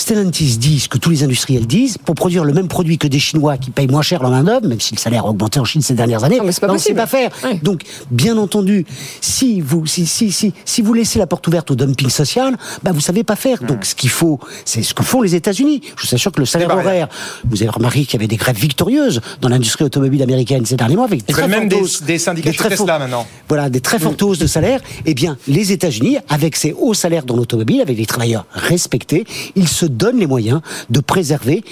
[0.00, 3.18] Stellantis dit ce que tous les industriels disent pour produire le même produit que des
[3.18, 5.64] Chinois qui payent moins cher leur main d'œuvre, même si le salaire a augmenté en
[5.64, 6.38] Chine ces dernières années.
[6.38, 6.96] Non, mais c'est pas on sait possible.
[6.96, 7.30] pas faire.
[7.62, 8.86] Donc, bien entendu,
[9.20, 12.92] si vous si, si, si, si vous laissez la porte ouverte au dumping social, bah
[12.92, 13.62] vous savez pas faire.
[13.64, 15.82] Donc, ce qu'il faut, c'est ce que font les États-Unis.
[15.96, 17.08] Je vous assure que le salaire horaire,
[17.48, 20.96] vous avez remarqué qu'il y avait des grèves victorieuses dans l'industrie automobile américaine ces derniers
[20.96, 23.26] mois avec Ils très même fortes des, hausses- des syndicats des très Tesla fortes- maintenant.
[23.48, 27.24] voilà, des très fortes hausses de salaire, eh bien, les États-Unis, avec ces hauts salaires
[27.24, 29.26] dans l'automobile, avec des travailleurs respectés,
[29.56, 30.60] ils se donnent les moyens
[30.90, 31.62] de préserver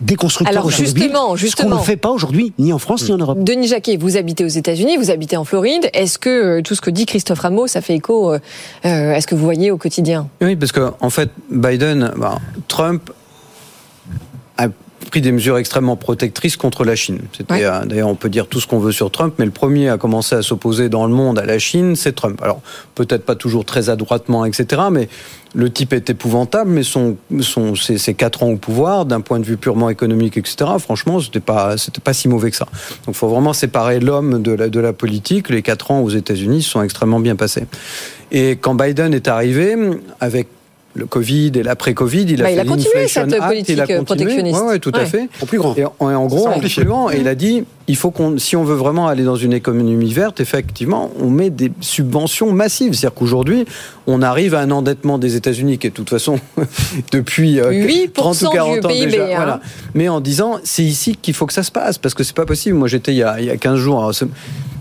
[0.00, 0.86] des constructeurs Alors, automobiles.
[1.02, 1.76] justement, Ce qu'on justement.
[1.76, 3.38] ne fait pas aujourd'hui, ni en France, ni en Europe.
[3.42, 5.88] Denis Jacquet, vous habitez aux États-Unis, vous habitez en Floride.
[5.94, 8.38] Est-ce que euh, tout ce que dit Christophe Rameau, ça fait écho euh,
[8.84, 10.28] euh, à ce que vous voyez au quotidien?
[10.42, 13.10] Oui, parce que en fait, Biden, bah, Trump
[15.14, 17.20] pris des mesures extrêmement protectrices contre la Chine.
[17.36, 17.64] C'était Ouais.
[17.64, 19.96] euh, d'ailleurs, on peut dire tout ce qu'on veut sur Trump, mais le premier à
[19.96, 22.40] commencer à s'opposer dans le monde à la Chine, c'est Trump.
[22.42, 22.60] Alors
[22.96, 24.82] peut-être pas toujours très adroitement, etc.
[24.90, 25.08] Mais
[25.54, 29.38] le type est épouvantable, mais son, son, ses, ses quatre ans au pouvoir, d'un point
[29.38, 30.68] de vue purement économique, etc.
[30.80, 32.66] Franchement, c'était pas, c'était pas si mauvais que ça.
[33.06, 35.48] Donc, il faut vraiment séparer l'homme de la, de la politique.
[35.48, 37.66] Les quatre ans aux États-Unis se sont extrêmement bien passés.
[38.32, 39.76] Et quand Biden est arrivé,
[40.18, 40.48] avec
[40.94, 43.80] le Covid et l'après-Covid, il a Bah, il fait a continué cette Act, politique il
[43.80, 44.04] a continué.
[44.04, 44.60] protectionniste.
[44.60, 45.00] Ouais, ouais, tout Ouais.
[45.02, 45.28] à fait.
[45.42, 45.74] En plus grand.
[45.76, 46.80] Et en, en gros, en amplifie.
[46.80, 47.10] plus grand.
[47.10, 50.12] Et il a dit, il faut qu'on, si on veut vraiment aller dans une économie
[50.12, 52.94] verte, effectivement, on met des subventions massives.
[52.94, 53.66] C'est-à-dire qu'aujourd'hui,
[54.06, 56.38] on arrive à un endettement des États-Unis qui est de toute façon
[57.12, 59.24] depuis euh, 8% 30 ou 40 du ans PIB, déjà.
[59.24, 59.32] hein.
[59.36, 59.60] Voilà.
[59.94, 62.46] Mais en disant, c'est ici qu'il faut que ça se passe parce que c'est pas
[62.46, 62.76] possible.
[62.78, 63.98] Moi, j'étais il y a, il y a 15 jours.
[64.00, 64.14] alors,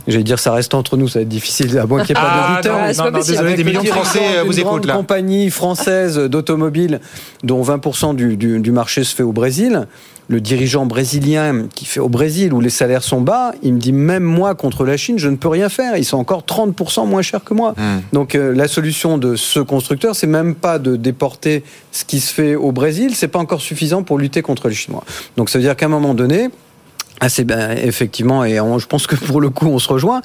[0.05, 2.23] J'allais dire, ça reste entre nous, ça va être difficile, à moins qu'il n'y ait
[2.25, 2.75] pas Ah, d'auditeurs.
[2.77, 4.95] non, mais- non, non, désolé, Avec des millions de Français euh, vous écoutent grande là.
[4.97, 6.99] compagnie française d'automobile
[7.43, 9.87] dont 20% du, du, du marché se fait au Brésil.
[10.29, 13.91] Le dirigeant brésilien qui fait au Brésil où les salaires sont bas, il me dit
[13.91, 15.97] même moi contre la Chine, je ne peux rien faire.
[15.97, 17.75] Ils sont encore 30% moins chers que moi.
[18.13, 22.33] Donc euh, la solution de ce constructeur, c'est même pas de déporter ce qui se
[22.33, 25.03] fait au Brésil, c'est pas encore suffisant pour lutter contre les Chinois.
[25.37, 26.49] Donc ça veut dire qu'à un moment donné,
[27.23, 30.21] ah, c'est ben, effectivement, et on- je pense que pour le coup, on se rejoint.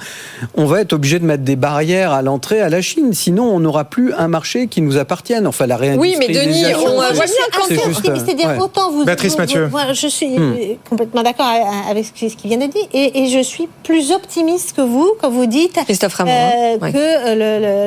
[0.57, 3.61] On va être obligé de mettre des barrières à l'entrée à la Chine, sinon on
[3.61, 5.47] n'aura plus un marché qui nous appartienne.
[5.47, 8.59] Enfin, la Oui, mais Denis, on voit bien quand C'est-à-dire ouais.
[8.59, 9.05] autant vous.
[9.05, 9.65] Béatrice vous- Mathieu.
[9.67, 10.55] vous- moi, je suis Hmm.
[10.91, 11.47] complètement d'accord
[11.91, 14.83] avec ce qui ce qui vient d'être dit, et, et je suis plus optimiste que
[14.83, 16.79] vous quand vous dites Christophe Ramon, euh, hein.
[16.83, 16.93] Ouais.
[16.93, 17.35] que euh,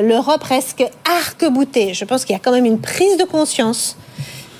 [0.00, 1.92] le- le- l'Europe reste arc-boutée.
[1.94, 3.96] Je pense qu'il y a quand même une prise de conscience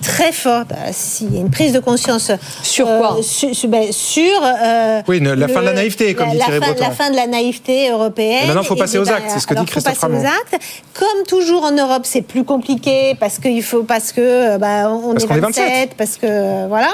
[0.03, 0.73] très forte.
[0.73, 2.31] euh, S'il y a une prise de conscience
[2.63, 6.27] Sur euh, quoi sur, sur- ben, sur, euh, Oui, la fin de la naïveté, comme
[6.29, 6.85] la, dit la Thierry fin, Breton.
[6.85, 8.47] la fin de la naïveté européenne.
[8.47, 9.99] Maintenant, il faut Et passer aux ben, actes, c'est ce que dit alors, faut Christophe
[10.01, 10.65] passer aux actes.
[10.99, 15.13] Comme toujours en Europe, c'est plus compliqué parce qu'il faut parce que euh, bah, on
[15.13, 15.95] Parce est qu'on est 27, 27.
[15.97, 16.91] parce que voilà.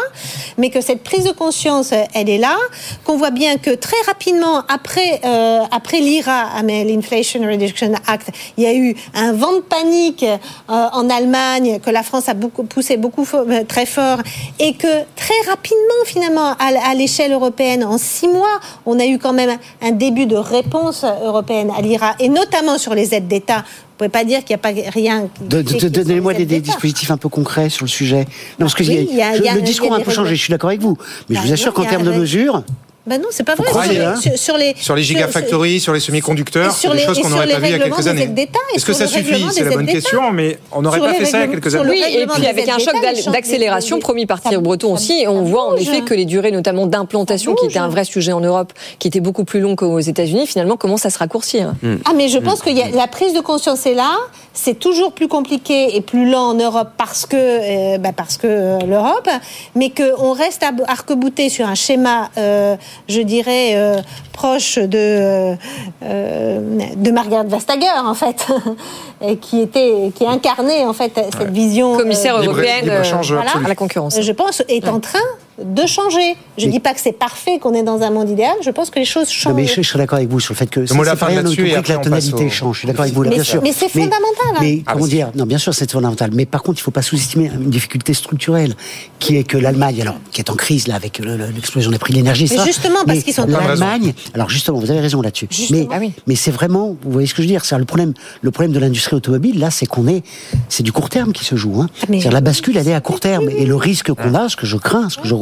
[0.58, 2.56] Mais que cette prise de conscience, elle est là.
[3.04, 8.64] Qu'on voit bien que très rapidement après euh, après l'IRA, ah, l'Inflation Reduction Act, il
[8.64, 12.64] y a eu un vent de panique euh, en Allemagne que la France a beaucoup
[12.64, 14.18] poussé beaucoup euh, très fort
[14.58, 14.86] et que
[15.16, 19.92] très rapidement finalement à, l'échelle européenne en six mois, on a eu quand même un
[19.92, 23.58] début de réponse européenne à l'IRA et notamment sur les aides d'État.
[23.98, 25.28] Vous pouvez pas dire qu'il n'y a pas rien.
[25.40, 28.26] Donnez-moi des, dispositifs un peu concrets sur le sujet.
[28.58, 29.62] Non, parce que Oui, il y a- il y a- je- il y a- le
[29.62, 30.96] discours a un peu changé, je suis d'accord avec vous.
[31.28, 32.62] Mais Bah, je vous assure non, il qu'en termes de mesures,
[33.08, 33.66] Ben non, c'est pas vrai.
[33.70, 37.00] croyez, sur, hein sur, sur les Sur les gigafactories, sur les semi-conducteurs, c'est sur les-
[37.02, 38.28] choses qu'on n'aurait pas vues il y a quelques années.
[38.74, 41.40] Est-ce que ça suffit C'est la bonne question, mais on n'aurait pas fait ça il
[41.40, 41.88] y a quelques années.
[41.90, 42.94] Oui, et puis avec un choc
[43.32, 47.54] d'accélération promis par Thierry Breton aussi, on voit en effet que les durées notamment d'implantation,
[47.54, 50.76] qui était un vrai sujet en Europe, qui était beaucoup plus long qu'aux États-Unis, finalement
[50.76, 51.72] commencent à se raccourcir.
[52.04, 54.16] Ah, mais je pense que y a- la prise de conscience est là.
[54.54, 58.46] C'est toujours plus compliqué et plus lent en Europe parce que, euh, bah, parce que
[58.48, 59.28] euh, l'Europe,
[59.76, 62.74] mais qu'on reste à- arc-bouté sur un schéma, euh,
[63.08, 64.00] je dirais, euh,
[64.32, 65.56] proche de,
[66.02, 68.46] euh, de Margaret Vestager, en fait,
[69.20, 71.96] et qui, était, qui incarnait, en fait, cette vision.
[71.96, 74.20] Commissaire euh, européenne euh, à la concurrence.
[74.20, 75.18] je pense, est en train
[75.62, 76.36] de changer.
[76.56, 78.54] Je ne dis pas que c'est parfait, qu'on est dans un monde idéal.
[78.62, 79.52] Je pense que les choses changent.
[79.52, 80.94] Non, mais je, je serais d'accord avec vous sur le fait que de la c'est
[80.96, 82.74] fin pas rien, compris que la tonalité au- change.
[82.76, 83.62] Je suis d'accord avec vous, là, Mais bien c'est- sûr.
[83.62, 84.18] mais c'est fondamental,
[84.54, 84.58] hein.
[84.60, 86.30] Mais Ah, comment dire Non, bien sûr, c'est fondamental.
[86.32, 88.74] Mais par contre, il ne faut pas sous-estimer une difficulté structurelle,
[89.18, 91.98] qui est que l'Allemagne, alors, qui est en crise là avec le- le- l'explosion des
[91.98, 92.64] prix de l'énergie, Mais ça.
[92.64, 94.14] justement, parce qu'ils sont en l'Allemagne.
[94.34, 95.48] Alors justement, vous avez raison là-dessus.
[95.70, 96.12] Mais, Ah oui.
[96.26, 98.72] mais c'est vraiment, vous voyez ce que je veux dire C'est le problème, le problème
[98.72, 100.22] de l'industrie automobile là, c'est qu'on est,
[100.68, 101.80] c'est du court terme qui se joue.
[101.80, 101.88] Hein.
[102.02, 104.66] Ah, la bascule, elle est à court terme, et le risque qu'on a, ce que
[104.66, 105.34] je crains, ce que je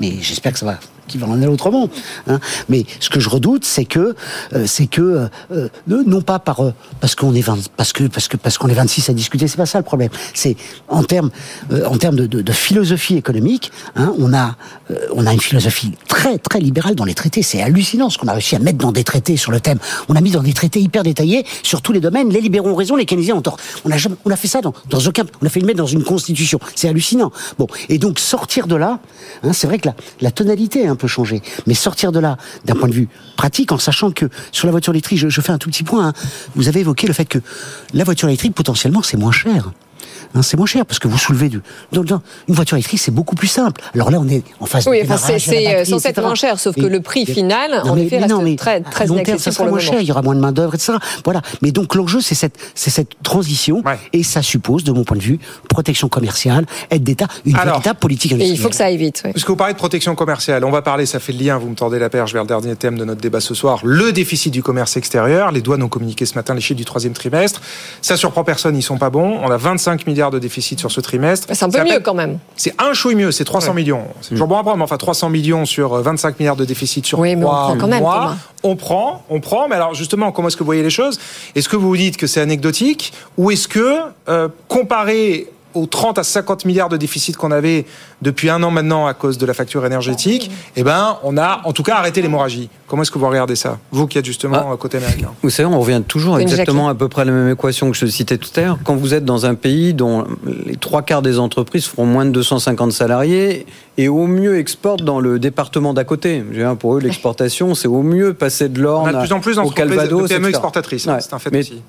[0.00, 1.88] mais j'espère que ça va qui va en aller autrement.
[2.26, 2.40] Hein.
[2.68, 4.14] Mais ce que je redoute, c'est que,
[4.54, 6.60] euh, c'est que, euh, euh, non pas par
[7.00, 9.56] parce qu'on est 20, parce que parce que parce qu'on est 26 à discuter, c'est
[9.56, 10.10] pas ça le problème.
[10.32, 10.56] C'est
[10.88, 11.30] en termes
[11.86, 14.56] en termes de, philosophie économique, hein, on a
[15.14, 17.42] on a une philosophie très très libérale dans les traités.
[17.42, 19.78] C'est hallucinant ce qu'on a réussi à mettre dans des traités sur le thème.
[20.08, 22.30] On a mis dans des traités hyper détaillés sur tous les domaines.
[22.30, 23.56] Les libéraux ont raison, les keynésiens ont tort.
[23.84, 25.78] On a jamais, on a fait ça dans, dans aucun, on a fait le mettre
[25.78, 26.60] dans une constitution.
[26.74, 27.32] C'est hallucinant.
[27.58, 29.00] Bon, et donc sortir de là,
[29.44, 29.88] hein, c'est vrai que
[30.20, 33.72] la, tonalité a un peu changé, mais sortir de là d'un point de vue pratique,
[33.72, 36.08] en sachant que sur la voiture électrique, je, je fais un tout petit point.
[36.08, 36.12] hein.
[36.54, 37.38] vous avez évoqué le fait que
[37.92, 39.72] la voiture électrique potentiellement c'est moins cher.
[40.34, 41.60] Hein, c'est moins cher parce que vous soulevez du.
[41.92, 43.80] dans- dans- une voiture électrique, c'est beaucoup plus simple.
[43.94, 46.34] Alors là, on est en face Oui, c'est de la c'est, batterie, censé être moins
[46.34, 48.48] cher, sauf que Et- le prix et- final, Non, en mais- effet, mais non, reste
[48.50, 49.92] mais très, à très long terme, ça sera pour le moins moment.
[49.92, 50.94] cher, il y aura moins de main d'œuvre, etc.
[51.24, 51.40] Voilà.
[51.62, 53.98] Mais donc l'enjeu, c'est cette, c'est cette transition, Ouais.
[54.12, 57.98] et ça suppose, de mon point de vue, protection commerciale, aide d'État, une Alors, véritable
[58.00, 58.58] politique Et industrielle.
[58.58, 59.22] il faut que ça aille vite.
[59.24, 59.30] oui.
[59.32, 61.74] Puisque vous parlez de protection commerciale, on va parler, ça fait le lien, vous me
[61.76, 64.62] tordez la perche vers le dernier thème de notre débat ce soir, le déficit du
[64.62, 65.52] commerce extérieur.
[65.52, 67.60] Les douanes ont communiqué ce matin les chiffres du troisième trimestre.
[68.02, 69.38] Ça surprend personne, ils sont pas bons.
[69.42, 71.48] On a 25 milliards de déficit sur ce trimestre.
[71.52, 72.38] C'est un peu mieux quand même.
[72.56, 74.04] C'est un chouille mieux, c'est 300 millions.
[74.20, 77.06] C'est toujours bon à prendre, mais enfin 300 millions sur euh, 25 milliards de déficit
[77.06, 78.36] sur Oui, mais on 3 prend quand même, mois.
[78.62, 79.68] On prend, on prend.
[79.68, 81.18] Mais alors justement, comment est-ce que vous voyez les choses?
[81.54, 83.12] Est-ce que vous vous dites que c'est anecdotique?
[83.36, 83.98] Ou est-ce que
[84.28, 87.86] euh, comparé aux 30 à 50 milliards de déficit qu'on avait
[88.22, 91.72] depuis un an maintenant à cause de la facture énergétique, eh ben, on a en
[91.72, 92.68] tout cas arrêté l'hémorragie.
[92.86, 94.76] Comment est-ce que vous regardez ça Vous qui êtes justement Ah.
[94.76, 95.30] côté américain?
[95.42, 98.06] Vous savez, on revient toujours exactement à peu près à la même équation que je
[98.06, 98.78] citais tout à l'heure.
[98.84, 100.24] Quand vous êtes dans un pays dont
[100.66, 103.66] les trois quarts des entreprises feront moins de 250 salariés
[103.98, 106.44] et au mieux exportent dans le département d'à côté.
[106.78, 109.52] Pour eux, l'exportation, c'est au mieux passer de On l'Orne a de plus en plus
[109.52, 110.48] au d'entreprises de Calvados, PME etc.
[110.50, 111.06] exportatrices.
[111.06, 111.20] Ouais.
[111.20, 111.82] C'est un fait Mais aussi.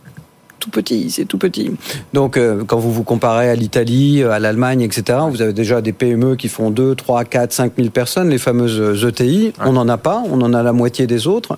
[0.65, 1.71] Tout petit, c'est tout petit.
[2.13, 5.93] Donc, euh, quand vous vous comparez à l'Italie, à l'Allemagne, etc., vous avez déjà des
[5.93, 9.53] PME qui font 2, 3, 4, 5 000 personnes, les fameuses ETI.
[9.63, 11.57] On n'en a pas, on en a la moitié des autres.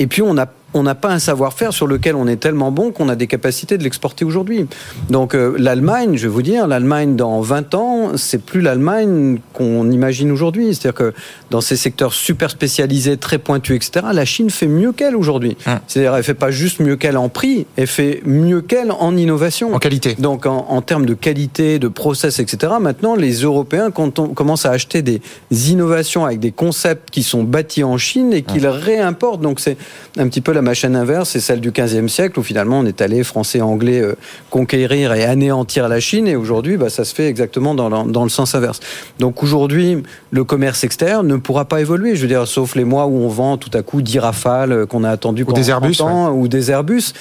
[0.00, 2.92] Et puis, on a on n'a pas un savoir-faire sur lequel on est tellement bon
[2.92, 4.66] qu'on a des capacités de l'exporter aujourd'hui.
[5.10, 9.90] Donc euh, l'Allemagne, je vais vous dire, l'Allemagne dans 20 ans, c'est plus l'Allemagne qu'on
[9.90, 10.74] imagine aujourd'hui.
[10.74, 11.14] C'est-à-dire que
[11.50, 15.56] dans ces secteurs super spécialisés, très pointus, etc., la Chine fait mieux qu'elle aujourd'hui.
[15.86, 19.74] C'est-à-dire elle fait pas juste mieux qu'elle en prix, elle fait mieux qu'elle en innovation.
[19.74, 20.14] En qualité.
[20.18, 24.66] Donc en, en termes de qualité, de process, etc., maintenant les Européens quand on commence
[24.66, 29.40] à acheter des innovations avec des concepts qui sont bâtis en Chine et qu'ils réimportent.
[29.40, 29.76] Donc c'est
[30.18, 33.00] un petit peu la machine inverse, c'est celle du 15e siècle où finalement on est
[33.00, 34.14] allé, français, anglais, euh,
[34.50, 38.30] conquérir et anéantir la Chine et aujourd'hui bah, ça se fait exactement dans, dans le
[38.30, 38.80] sens inverse.
[39.18, 43.06] Donc aujourd'hui le commerce externe ne pourra pas évoluer, je veux dire, sauf les mois
[43.06, 46.10] où on vend tout à coup 10 rafales qu'on a attendu pendant des Airbus, 30
[46.10, 47.12] ans, ou des Airbus.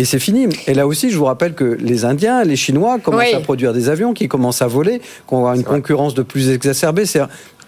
[0.00, 0.46] Et c'est fini.
[0.68, 3.34] Et là aussi, je vous rappelle que les Indiens, les Chinois commencent Oui.
[3.34, 6.50] à produire des avions qui commencent à voler, qu'on va avoir une concurrence de plus
[6.50, 7.04] exacerbée.
[7.04, 7.20] C'est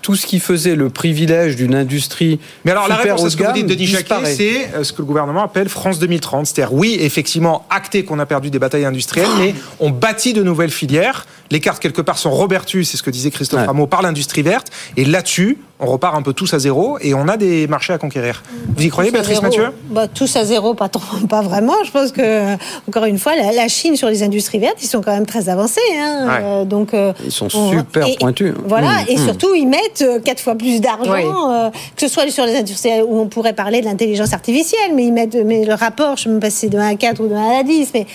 [0.03, 2.39] tout ce qui faisait le privilège d'une industrie.
[2.65, 5.03] Mais alors la réponse à ce que vous dites, Denis Jacquet, c'est euh, ce que
[5.03, 6.47] le gouvernement appelle France 2030.
[6.47, 10.71] C'est-à-dire, oui, effectivement, acté qu'on a perdu des batailles industrielles, mais on bâtit de nouvelles
[10.71, 11.27] filières.
[11.51, 13.67] Les cartes, quelque part, sont rebertues, c'est ce que disait Christophe Ouais.
[13.67, 14.69] Rameau, par l'industrie verte.
[14.97, 17.99] Et là-dessus, on repart un peu tous à zéro et on a des marchés à
[17.99, 18.43] conquérir.
[18.77, 19.43] Vous y croyez, Tous Béatrice.
[19.43, 19.69] Mathieu?
[19.89, 21.73] Bah, Tous à zéro, pas, trop- pas vraiment.
[21.85, 22.55] Je pense que,
[22.89, 25.49] encore une fois, la, la Chine sur les industries vertes, ils sont quand même très
[25.49, 25.81] avancés.
[25.99, 26.27] hein.
[26.29, 26.39] Ouais.
[26.43, 28.53] Euh, donc, euh, Ils sont on- super et- pointus.
[28.67, 29.25] Voilà, Mmh, et mmh.
[29.25, 31.23] surtout, ils mettent euh, quatre fois plus d'argent, Oui.
[31.25, 35.05] euh, que ce soit sur les industries où on pourrait parler de l'intelligence artificielle, mais
[35.07, 37.21] ils mettent mais le rapport, je ne sais pas si c'est de 1 à 4
[37.25, 38.07] ou de 1 à 10, mais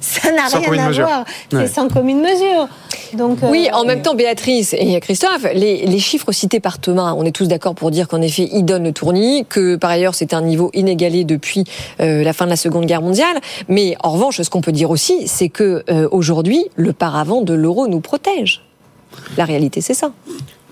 [0.00, 1.24] ça n'a rien à voir.
[1.52, 1.66] Ouais.
[1.66, 2.63] C'est sans commune mesure.
[2.66, 3.18] Sûr.
[3.18, 7.14] Donc, Oui, euh, en même temps, Béatrice et Christophe, les, les chiffres cités par Thomas,
[7.16, 10.14] on est tous d'accord pour dire qu'en effet, ils donnent le tournis, que par ailleurs,
[10.14, 11.64] c'est un niveau inégalé depuis
[12.00, 13.36] euh, la fin de la Seconde Guerre mondiale.
[13.68, 17.54] Mais en revanche, ce qu'on peut dire aussi, c'est que euh, aujourd'hui, le paravent de
[17.54, 18.62] l'euro nous protège.
[19.36, 20.10] La réalité, c'est ça.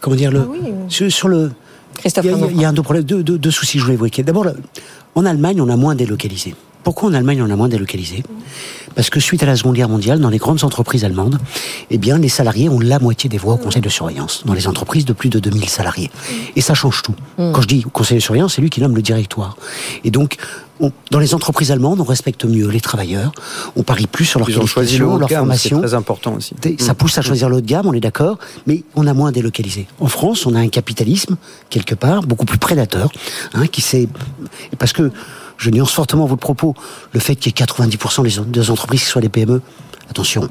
[0.01, 0.49] comment dire le
[0.89, 1.53] sur, sur le
[1.95, 2.57] Christophe il y a, il y a- Rameau.
[2.57, 4.23] il y a un deux, problèmes, deux, deux- deux soucis que je voulais évoquer.
[4.25, 4.47] D'abord,
[5.15, 6.55] en Allemagne, on a moins délocalisé.
[6.85, 8.23] Pourquoi en Allemagne on a moins délocalisé?
[8.95, 11.39] Parce que suite à la Seconde Guerre mondiale, dans les grandes entreprises allemandes,
[11.91, 14.67] eh bien, les salariés ont la moitié des voix au conseil de surveillance, dans les
[14.69, 16.11] entreprises de plus de 2000 salariés.
[16.57, 17.15] Et ça change tout.
[17.39, 19.57] Quand je dis conseil de surveillance, c'est lui qui nomme le directoire.
[20.05, 20.37] Et donc,
[20.81, 23.33] on- dans les entreprises allemandes, on respecte mieux les travailleurs,
[23.77, 25.81] on parie plus sur leur Ils ont choisi le haut leur gamme, c'est formation.
[25.81, 26.55] très important aussi.
[26.79, 29.33] Ça pousse à choisir le haut de gamme, on est d'accord, mais on a moins
[29.33, 29.87] délocalisé.
[30.01, 31.37] En France, on a un capitalisme,
[31.71, 33.11] quelque part, beaucoup plus prédateur,
[33.55, 34.09] hein, qui s'est...
[34.79, 35.11] Parce que,
[35.63, 36.75] je nuance fortement votre propos,
[37.13, 39.63] le fait qu'il y ait 90% des, entreprises qui soient des PME,
[40.11, 40.49] attention,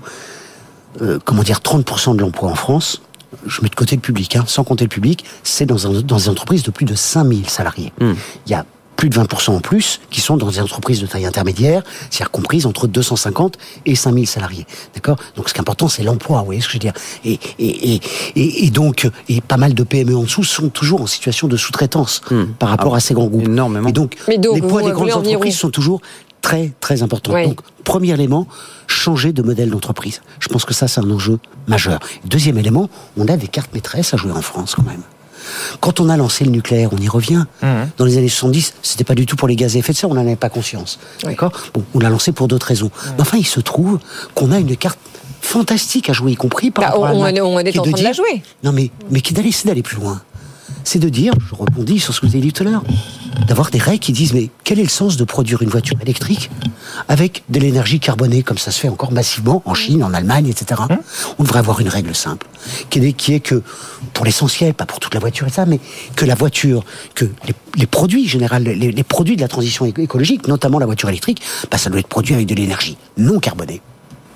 [1.02, 3.02] euh, comment dire, 30% de l'emploi en France,
[3.46, 6.16] je mets de côté le public, hein, sans compter le public, c'est dans, un- dans
[6.16, 7.92] des entreprises de plus de 5000 salariés.
[8.00, 8.66] Il y a
[9.02, 11.82] plus de 20% en plus qui sont dans des entreprises de taille intermédiaire,
[12.12, 14.68] c'est-à-dire comprises entre 250 et 5000 salariés.
[14.94, 15.18] D'accord?
[15.36, 16.94] Donc ce qui est important, c'est l'emploi, vous voyez ce que je veux dire?
[17.26, 18.02] Et, et, et,
[18.36, 21.58] et, et donc, et pas mal de PME en dessous sont toujours en situation de
[21.58, 22.22] sous-traitance
[22.60, 23.46] par rapport Ah, à ces grands groupes.
[23.46, 23.90] Énormément.
[23.90, 26.00] Et donc, Mais donc, les poids des grandes entreprises sont toujours
[26.44, 27.34] très, très importants.
[27.34, 27.46] Oui.
[27.48, 28.46] Donc, premier élément,
[28.86, 30.22] changer de modèle d'entreprise.
[30.40, 31.98] Je pense que ça, c'est un enjeu majeur.
[32.26, 32.88] Deuxième élément,
[33.18, 35.02] on a des cartes maîtresses à jouer en France quand même.
[35.80, 37.46] Quand on a lancé le nucléaire, on y revient.
[37.98, 40.10] Dans les années 70, c'était pas du tout pour les gaz à effet de serre,
[40.10, 41.00] on n'en avait pas conscience.
[41.24, 41.52] D'accord?
[41.74, 42.92] Bon, on l'a lancé pour d'autres raisons.
[43.16, 44.00] Mais enfin, il se trouve
[44.36, 45.00] qu'on a une carte
[45.42, 47.84] fantastique à jouer, y compris par Bah, rapport à on- l'Allemagne, on est qui en
[47.84, 48.44] de train de la jouer.
[48.64, 50.22] Non, mais, mais qui d'aller, c'est d'aller plus loin.
[50.84, 52.84] C'est de dire, je rebondis sur ce que vous avez dit tout à l'heure,
[53.48, 56.50] d'avoir des règles qui disent, mais quel est le sens de produire une voiture électrique
[57.08, 60.82] avec de l'énergie carbonée, comme ça se fait encore massivement en Chine, en Allemagne, etc.
[60.90, 61.00] Hein
[61.40, 62.48] On devrait avoir une règle simple,
[62.90, 63.64] qui est, qui est que,
[64.14, 65.80] pour l'essentiel, pas pour toute la voiture et ça, mais
[66.16, 66.84] que la voiture,
[67.16, 70.86] que les, les produits, général, les, les produits de la transition éco- écologique, notamment la
[70.86, 73.82] voiture électrique, bah, ça doit être produit avec de l'énergie non carbonée.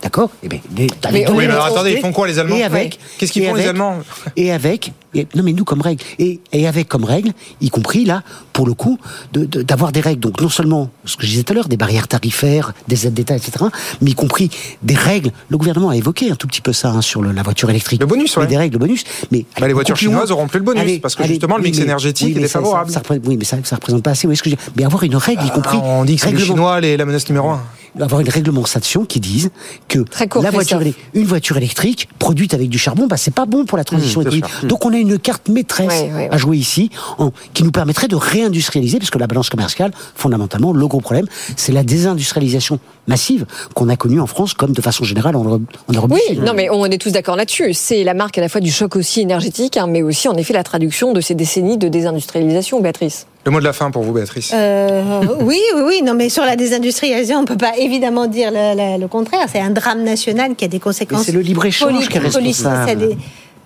[0.06, 2.64] D'accord Eh bien, les- Mais oui, mais alors, attendez, ils font quoi, les Allemands Et
[2.64, 3.00] avec.
[3.18, 3.98] Qu'est-ce qu'ils font, les Allemands
[4.36, 4.92] Et avec.
[5.16, 6.04] et- non, mais nous, comme règle.
[6.20, 8.22] Et, et avec comme règle, y compris là,
[8.54, 9.00] pour le coup,
[9.34, 10.20] de- de- d'avoir des règles.
[10.20, 13.16] Donc, non seulement, ce que je disais tout à l'heure, des barrières tarifaires, des aides
[13.16, 13.66] d'État, etc.,
[14.00, 14.52] mais y compris
[14.84, 15.32] des règles.
[15.50, 18.00] Le gouvernement a évoqué un tout petit peu ça hein, sur le- la voiture électrique.
[18.00, 19.06] Le bonus, Des règles, le bonus.
[19.32, 22.30] Mais Bah, les voitures chinoises auront plus le bonus, parce que justement, le mix énergétique
[22.30, 22.92] est mais défavorable.
[22.92, 24.28] ça- oui, mais ça, ça représente pas assez.
[24.28, 25.80] Vous voyez ce que je veux dire Mais avoir une règle, y compris.
[25.82, 27.64] Ah, on dit que c'est les Chinois les- la menace numéro un.
[28.04, 29.50] Avoir une réglementation qui dise
[29.88, 30.80] que court, la voiture,
[31.14, 34.24] une voiture électrique produite avec du charbon, bah, c'est pas bon pour la transition Mmh,
[34.24, 34.46] écologique.
[34.68, 36.30] Donc on a une carte maîtresse Ouais, ouais, ouais.
[36.32, 40.74] à jouer ici, en- qui nous permettrait de réindustrialiser, parce que la balance commerciale, fondamentalement,
[40.74, 41.26] le gros problème,
[41.56, 45.62] c'est la désindustrialisation massive qu'on a connue en France, comme de façon générale en Europe,
[45.88, 47.74] en Europe Oui, non, mais on est tous d'accord là-dessus.
[47.74, 50.54] C'est la marque à la fois du choc aussi énergétique, hein, mais aussi en effet
[50.54, 53.28] la traduction de ces décennies de désindustrialisation, Béatrice.
[53.46, 54.52] Le mot de la fin pour vous, Béatrice.
[54.56, 56.02] Euh, oui, oui, oui.
[56.04, 59.48] Non, mais sur la désindustrialisation, on peut pas évidemment dire le, le- le contraire.
[59.52, 61.24] C'est un drame national qui a des conséquences.
[61.24, 63.10] C'est le libre-échange politiques, qui est responsable.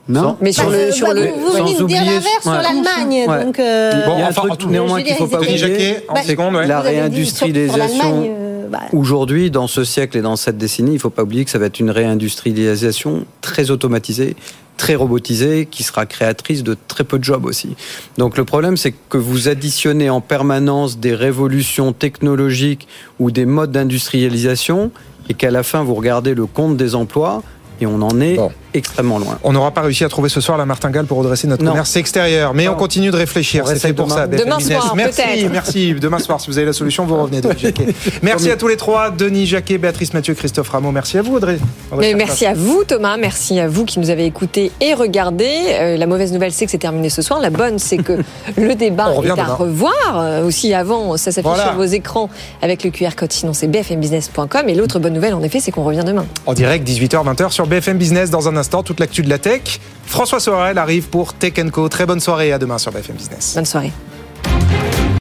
[0.10, 3.26] Non Mais sur le, sur bah, le, vous, venez dire l'inverse sur l'Allemagne.
[3.30, 3.46] Ouais.
[3.46, 5.38] Donc, euh, Bon, Il y a un enfin, truc en tout- néanmoins qu'il faut pas
[5.38, 5.58] oublier.
[5.58, 6.66] Jacquet, en Bah, seconde, ouais.
[6.68, 8.26] La réindustrialisation.
[8.28, 11.46] euh, bah, Aujourd'hui, dans ce siècle et dans cette décennie, il ne faut pas oublier
[11.46, 14.36] que ça va être une réindustrialisation très automatisée,
[14.80, 17.76] très robotisée, qui sera créatrice de très peu de jobs aussi.
[18.18, 22.88] Donc le problème, c'est que vous additionnez en permanence des révolutions technologiques
[23.20, 24.92] ou des modes d'industrialisation,
[25.28, 27.44] et qu'à la fin, vous regardez le compte des emplois,
[27.82, 28.40] et on en est
[28.74, 29.38] extrêmement loin.
[29.44, 31.72] On n'aura pas réussi à trouver ce soir la martingale pour redresser notre Non.
[31.72, 33.66] commerce extérieur, mais on continue de réfléchir.
[33.68, 34.16] C'est fait pour demain.
[34.18, 34.28] ça.
[34.28, 34.80] BFM Demain Business.
[34.82, 35.52] soir, merci, peut-être.
[35.52, 35.94] merci.
[35.96, 37.42] Demain soir, si vous avez la solution, vous revenez.
[37.42, 37.88] Denis Jacquet.
[38.24, 40.92] Merci à tous les trois, Denis Jacquet, Béatrice Mathieu, Christophe Rameau.
[40.92, 41.58] Merci à vous, Audrey.
[41.98, 45.50] Mais merci à vous Thomas, merci à vous qui nous avez écoutés et regardés.
[45.72, 47.40] Euh, la mauvaise nouvelle c'est que c'est terminé ce soir.
[47.40, 48.14] La bonne c'est que
[48.58, 49.54] le débat On revient est à demain.
[49.56, 49.94] revoir.
[50.20, 51.64] Euh, aussi avant, ça s'affiche Voilà.
[51.70, 52.30] sur vos écrans
[52.62, 53.32] avec le QR code.
[53.32, 54.68] Sinon c'est bfmbusiness.com.
[54.70, 56.26] Et l'autre bonne nouvelle en effet c'est qu'on revient demain.
[56.46, 58.30] En direct, 18h, 20h sur BFM Business.
[58.30, 59.80] Dans un instant, toute l'actu de la tech.
[60.06, 61.90] François Sorel arrive pour Tech Co.
[61.90, 63.54] Très bonne soirée et à demain sur BFM Business.
[63.56, 63.92] Bonne soirée.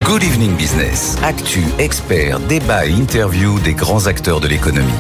[0.05, 1.17] Good Evening Business.
[1.23, 4.93] Actu, experts, débat et interview des grands acteurs de l'économie.